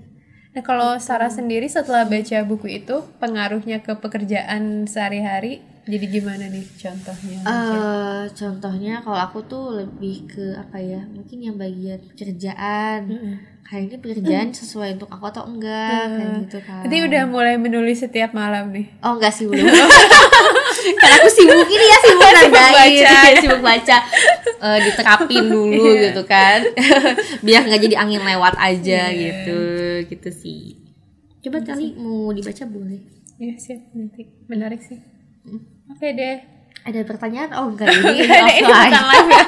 Nah, 0.51 0.63
kalau 0.63 0.99
Sarah 0.99 1.31
sendiri 1.31 1.67
setelah 1.71 2.03
baca 2.03 2.43
buku 2.43 2.67
itu 2.83 3.07
pengaruhnya 3.23 3.79
ke 3.79 3.95
pekerjaan 3.95 4.83
sehari-hari 4.83 5.63
jadi 5.91 6.05
gimana 6.07 6.47
nih 6.47 6.63
contohnya? 6.73 7.37
eh 7.43 8.23
contohnya 8.31 8.93
kalau 8.99 9.19
aku 9.19 9.39
tuh 9.43 9.65
lebih 9.77 10.23
ke 10.25 10.55
apa 10.55 10.79
ya 10.79 11.01
mungkin 11.05 11.37
yang 11.37 11.55
bagian 11.55 11.99
pekerjaan 12.09 12.99
kayak 13.61 13.83
ini 13.85 13.95
pekerjaan 13.99 14.47
sesuai 14.51 14.95
untuk 14.95 15.07
aku 15.07 15.25
atau 15.27 15.43
enggak 15.45 16.03
kayak 16.09 16.31
gitu 16.43 16.57
kan 16.61 16.83
Nanti 16.83 16.97
udah 17.01 17.23
mulai 17.25 17.55
menulis 17.55 17.99
setiap 17.99 18.31
malam 18.31 18.71
nih. 18.71 18.87
Oh 18.99 19.15
enggak 19.15 19.31
sih 19.31 19.47
belum. 19.47 19.63
Karena 20.99 21.15
aku 21.21 21.29
sibuk 21.29 21.69
ini 21.69 21.85
ya 21.85 21.97
sibuk 22.01 22.29
nandain, 22.35 22.51
baca. 22.51 22.83
iya, 22.91 23.37
sibuk 23.37 23.61
baca. 23.61 23.97
Eh, 24.61 24.77
diterapin 24.81 25.45
dulu 25.47 25.87
gitu 25.95 26.21
kan. 26.25 26.59
Biar 27.39 27.63
nggak 27.63 27.81
jadi 27.81 27.95
angin 27.95 28.19
lewat 28.19 28.59
aja 28.59 29.07
gitu, 29.13 29.59
gitu 30.09 30.29
sih. 30.33 30.75
Coba 31.39 31.63
kali 31.63 31.95
mau 31.95 32.33
dibaca 32.33 32.65
boleh. 32.65 32.99
Iya 33.37 33.55
siap 33.55 33.79
nanti. 33.93 34.25
Menarik 34.45 34.81
sih. 34.83 34.99
Oke 35.87 36.13
deh. 36.13 36.37
Ada 36.81 37.05
pertanyaan? 37.05 37.53
Oh 37.53 37.69
enggak 37.69 37.93
ini 37.93 38.25
Ada 38.25 38.41
ini 38.57 38.65
offline. 38.65 38.89
bukan 38.89 39.05
live 39.05 39.29
ya. 39.29 39.45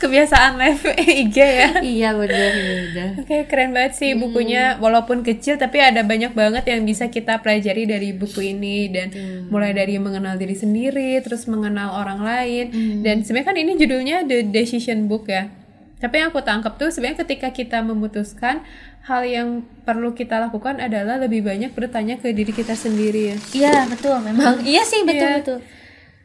Kebiasaan 0.00 0.52
live 0.56 0.80
IG 1.20 1.36
ya. 1.36 1.68
iya 1.84 2.08
bener 2.16 2.50
bener. 2.56 3.08
Oke, 3.20 3.44
keren 3.44 3.76
banget 3.76 4.00
sih 4.00 4.16
bukunya. 4.16 4.80
Walaupun 4.80 5.20
kecil, 5.20 5.60
tapi 5.60 5.84
ada 5.84 6.00
banyak 6.00 6.32
banget 6.32 6.64
yang 6.64 6.80
bisa 6.82 7.12
kita 7.12 7.44
pelajari 7.44 7.84
dari 7.84 8.16
buku 8.16 8.56
ini 8.56 8.88
dan 8.88 9.12
mulai 9.52 9.76
dari 9.76 10.00
mengenal 10.00 10.40
diri 10.40 10.56
sendiri, 10.56 11.20
terus 11.20 11.44
mengenal 11.44 12.00
orang 12.00 12.24
lain. 12.24 12.66
Dan 13.04 13.20
sebenarnya 13.20 13.48
kan 13.52 13.56
ini 13.60 13.72
judulnya 13.76 14.16
The 14.24 14.48
Decision 14.48 15.04
Book 15.04 15.28
ya. 15.28 15.52
Tapi 16.00 16.20
yang 16.20 16.32
aku 16.32 16.40
tangkap 16.40 16.76
tuh 16.76 16.88
sebenarnya 16.88 17.24
ketika 17.24 17.48
kita 17.48 17.80
memutuskan 17.80 18.64
hal 19.04 19.22
yang 19.22 19.48
perlu 19.84 20.12
kita 20.12 20.40
lakukan 20.40 20.80
adalah 20.80 21.20
lebih 21.20 21.44
banyak 21.44 21.70
bertanya 21.70 22.16
ke 22.16 22.32
diri 22.32 22.50
kita 22.50 22.72
sendiri 22.72 23.22
ya. 23.30 23.36
Iya 23.52 23.76
betul 23.86 24.16
memang. 24.20 24.64
Iya 24.64 24.82
sih 24.82 25.04
betul 25.04 25.28
Iya. 25.28 25.38
betul. 25.40 25.58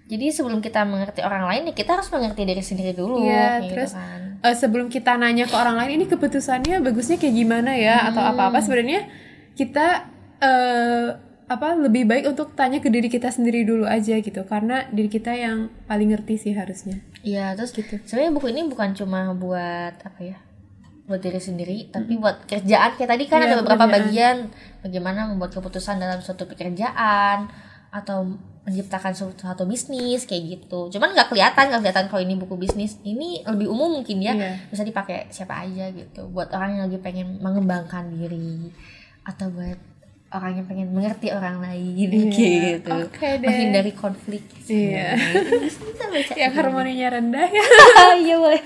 Jadi 0.09 0.25
sebelum 0.31 0.57
kita 0.57 0.81
mengerti 0.83 1.21
orang 1.21 1.45
lain, 1.45 1.69
ya 1.69 1.73
kita 1.75 1.93
harus 1.93 2.09
mengerti 2.09 2.41
diri 2.41 2.63
sendiri 2.63 2.97
dulu. 2.97 3.21
Iya, 3.21 3.61
gitu 3.61 3.77
terus 3.77 3.93
kan. 3.93 4.41
eh, 4.41 4.55
sebelum 4.57 4.87
kita 4.87 5.13
nanya 5.15 5.45
ke 5.45 5.53
orang 5.53 5.77
lain 5.77 6.01
ini 6.01 6.05
keputusannya 6.07 6.81
bagusnya 6.81 7.15
kayak 7.15 7.35
gimana 7.35 7.77
ya 7.77 8.09
atau 8.09 8.23
apa-apa 8.25 8.57
sebenarnya 8.59 9.05
kita 9.53 10.09
eh 10.39 11.07
apa 11.45 11.73
lebih 11.75 12.05
baik 12.05 12.25
untuk 12.27 12.53
tanya 12.53 12.77
ke 12.77 12.87
diri 12.87 13.05
kita 13.05 13.27
sendiri 13.27 13.65
dulu 13.65 13.83
aja 13.83 14.17
gitu 14.17 14.45
karena 14.45 14.85
diri 14.87 15.09
kita 15.09 15.33
yang 15.33 15.67
paling 15.85 16.09
ngerti 16.09 16.37
sih 16.39 16.53
harusnya. 16.53 17.01
Iya, 17.21 17.53
terus 17.53 17.69
gitu. 17.69 17.97
Sebenarnya 18.01 18.31
buku 18.31 18.47
ini 18.49 18.61
bukan 18.65 18.93
cuma 18.93 19.29
buat 19.33 19.93
apa 19.99 20.19
ya? 20.23 20.37
Buat 21.09 21.25
diri 21.25 21.41
sendiri, 21.41 21.77
tapi 21.89 22.21
buat 22.21 22.45
kerjaan. 22.45 22.93
Kayak 22.93 23.09
tadi 23.17 23.23
kan 23.25 23.41
Iya, 23.41 23.45
ada 23.49 23.55
beberapa 23.65 23.89
pekerjaan. 23.89 24.05
bagian 24.05 24.37
bagaimana 24.85 25.19
membuat 25.25 25.51
keputusan 25.57 25.97
dalam 25.97 26.21
suatu 26.21 26.45
pekerjaan 26.45 27.49
atau 27.89 28.37
menciptakan 28.69 29.17
suatu, 29.17 29.33
suatu 29.41 29.65
bisnis 29.65 30.29
kayak 30.29 30.43
gitu. 30.61 30.93
Cuman 30.93 31.17
nggak 31.17 31.33
kelihatan, 31.33 31.73
nggak 31.73 31.81
kelihatan 31.81 32.05
kalau 32.13 32.21
ini 32.21 32.37
buku 32.37 32.53
bisnis. 32.61 33.01
Ini 33.01 33.41
lebih 33.49 33.65
umum 33.65 33.89
mungkin 33.89 34.21
ya. 34.21 34.37
Iya. 34.37 34.69
Bisa 34.69 34.85
dipakai 34.85 35.25
siapa 35.33 35.65
aja 35.65 35.89
gitu. 35.89 36.29
Buat 36.29 36.53
orang 36.53 36.77
yang 36.77 36.83
lagi 36.85 37.01
pengen 37.01 37.41
mengembangkan 37.41 38.13
diri 38.13 38.69
atau 39.25 39.49
buat 39.49 39.81
orang 40.29 40.61
yang 40.61 40.67
pengen 40.69 40.89
mengerti 40.93 41.33
orang 41.33 41.57
lain 41.57 42.29
gitu. 42.29 42.93
Oke 42.93 43.27
deh. 43.41 43.49
Menghindari 43.49 43.93
konflik. 43.93 44.45
Iya. 44.69 45.17
Baca. 46.09 46.33
yang 46.33 46.53
harmoninya 46.53 47.07
rendah 47.17 47.49
ya. 47.49 47.65
Iya 48.25 48.35
boleh. 48.37 48.61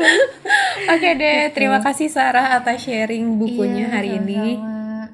Oke 0.91 1.09
deh, 1.15 1.51
terima 1.51 1.79
kasih 1.79 2.07
Sarah 2.07 2.55
atas 2.55 2.83
sharing 2.83 3.35
bukunya 3.35 3.87
Iya, 3.87 3.93
hari 3.93 4.09
ini. 4.15 4.35
sama-sama. 4.55 4.71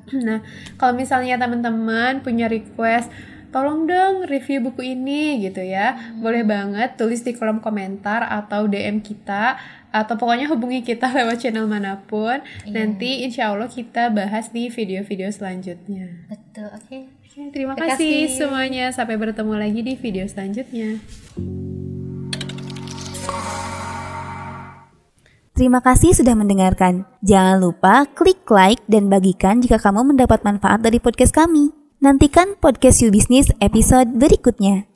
Nah, 0.26 0.42
kalau 0.74 0.98
misalnya 0.98 1.38
teman-teman 1.38 2.26
punya 2.26 2.50
request, 2.50 3.14
tolong 3.50 3.86
dong 3.86 4.26
review 4.26 4.58
buku 4.62 4.98
ini 4.98 5.38
gitu 5.38 5.62
ya. 5.62 6.18
Boleh 6.18 6.42
banget 6.42 6.98
tulis 6.98 7.22
di 7.22 7.38
kolom 7.38 7.62
komentar 7.62 8.26
atau 8.26 8.66
DM 8.66 9.06
kita 9.06 9.58
atau 9.90 10.16
pokoknya 10.18 10.50
hubungi 10.50 10.86
kita 10.86 11.10
lewat 11.18 11.42
channel 11.42 11.66
mana 11.66 12.02
pun. 12.06 12.42
Nanti 12.70 13.26
insya 13.26 13.54
Allah 13.54 13.70
kita 13.70 14.14
bahas 14.14 14.54
di 14.54 14.70
video-video 14.70 15.30
selanjutnya. 15.34 16.30
Betul, 16.30 16.70
oke. 16.74 16.98
Oke, 17.30 17.42
terima 17.54 17.78
Terima 17.78 17.94
kasih 17.94 18.26
kasih. 18.26 18.38
semuanya. 18.42 18.86
Sampai 18.90 19.16
bertemu 19.18 19.54
lagi 19.54 19.82
di 19.86 19.94
video 19.94 20.26
selanjutnya. 20.26 20.98
Terima 25.54 25.84
kasih 25.84 26.16
sudah 26.16 26.40
mendengarkan. 26.40 27.04
Jangan 27.20 27.60
lupa 27.60 28.08
klik 28.16 28.48
like 28.48 28.80
dan 28.88 29.12
bagikan 29.12 29.60
jika 29.60 29.76
kamu 29.76 30.16
mendapat 30.16 30.40
manfaat 30.48 30.80
dari 30.80 31.04
podcast 31.04 31.36
kami. 31.36 31.76
Nantikan 32.00 32.56
podcast 32.56 33.04
You 33.04 33.12
Business 33.12 33.52
episode 33.60 34.16
berikutnya. 34.16 34.88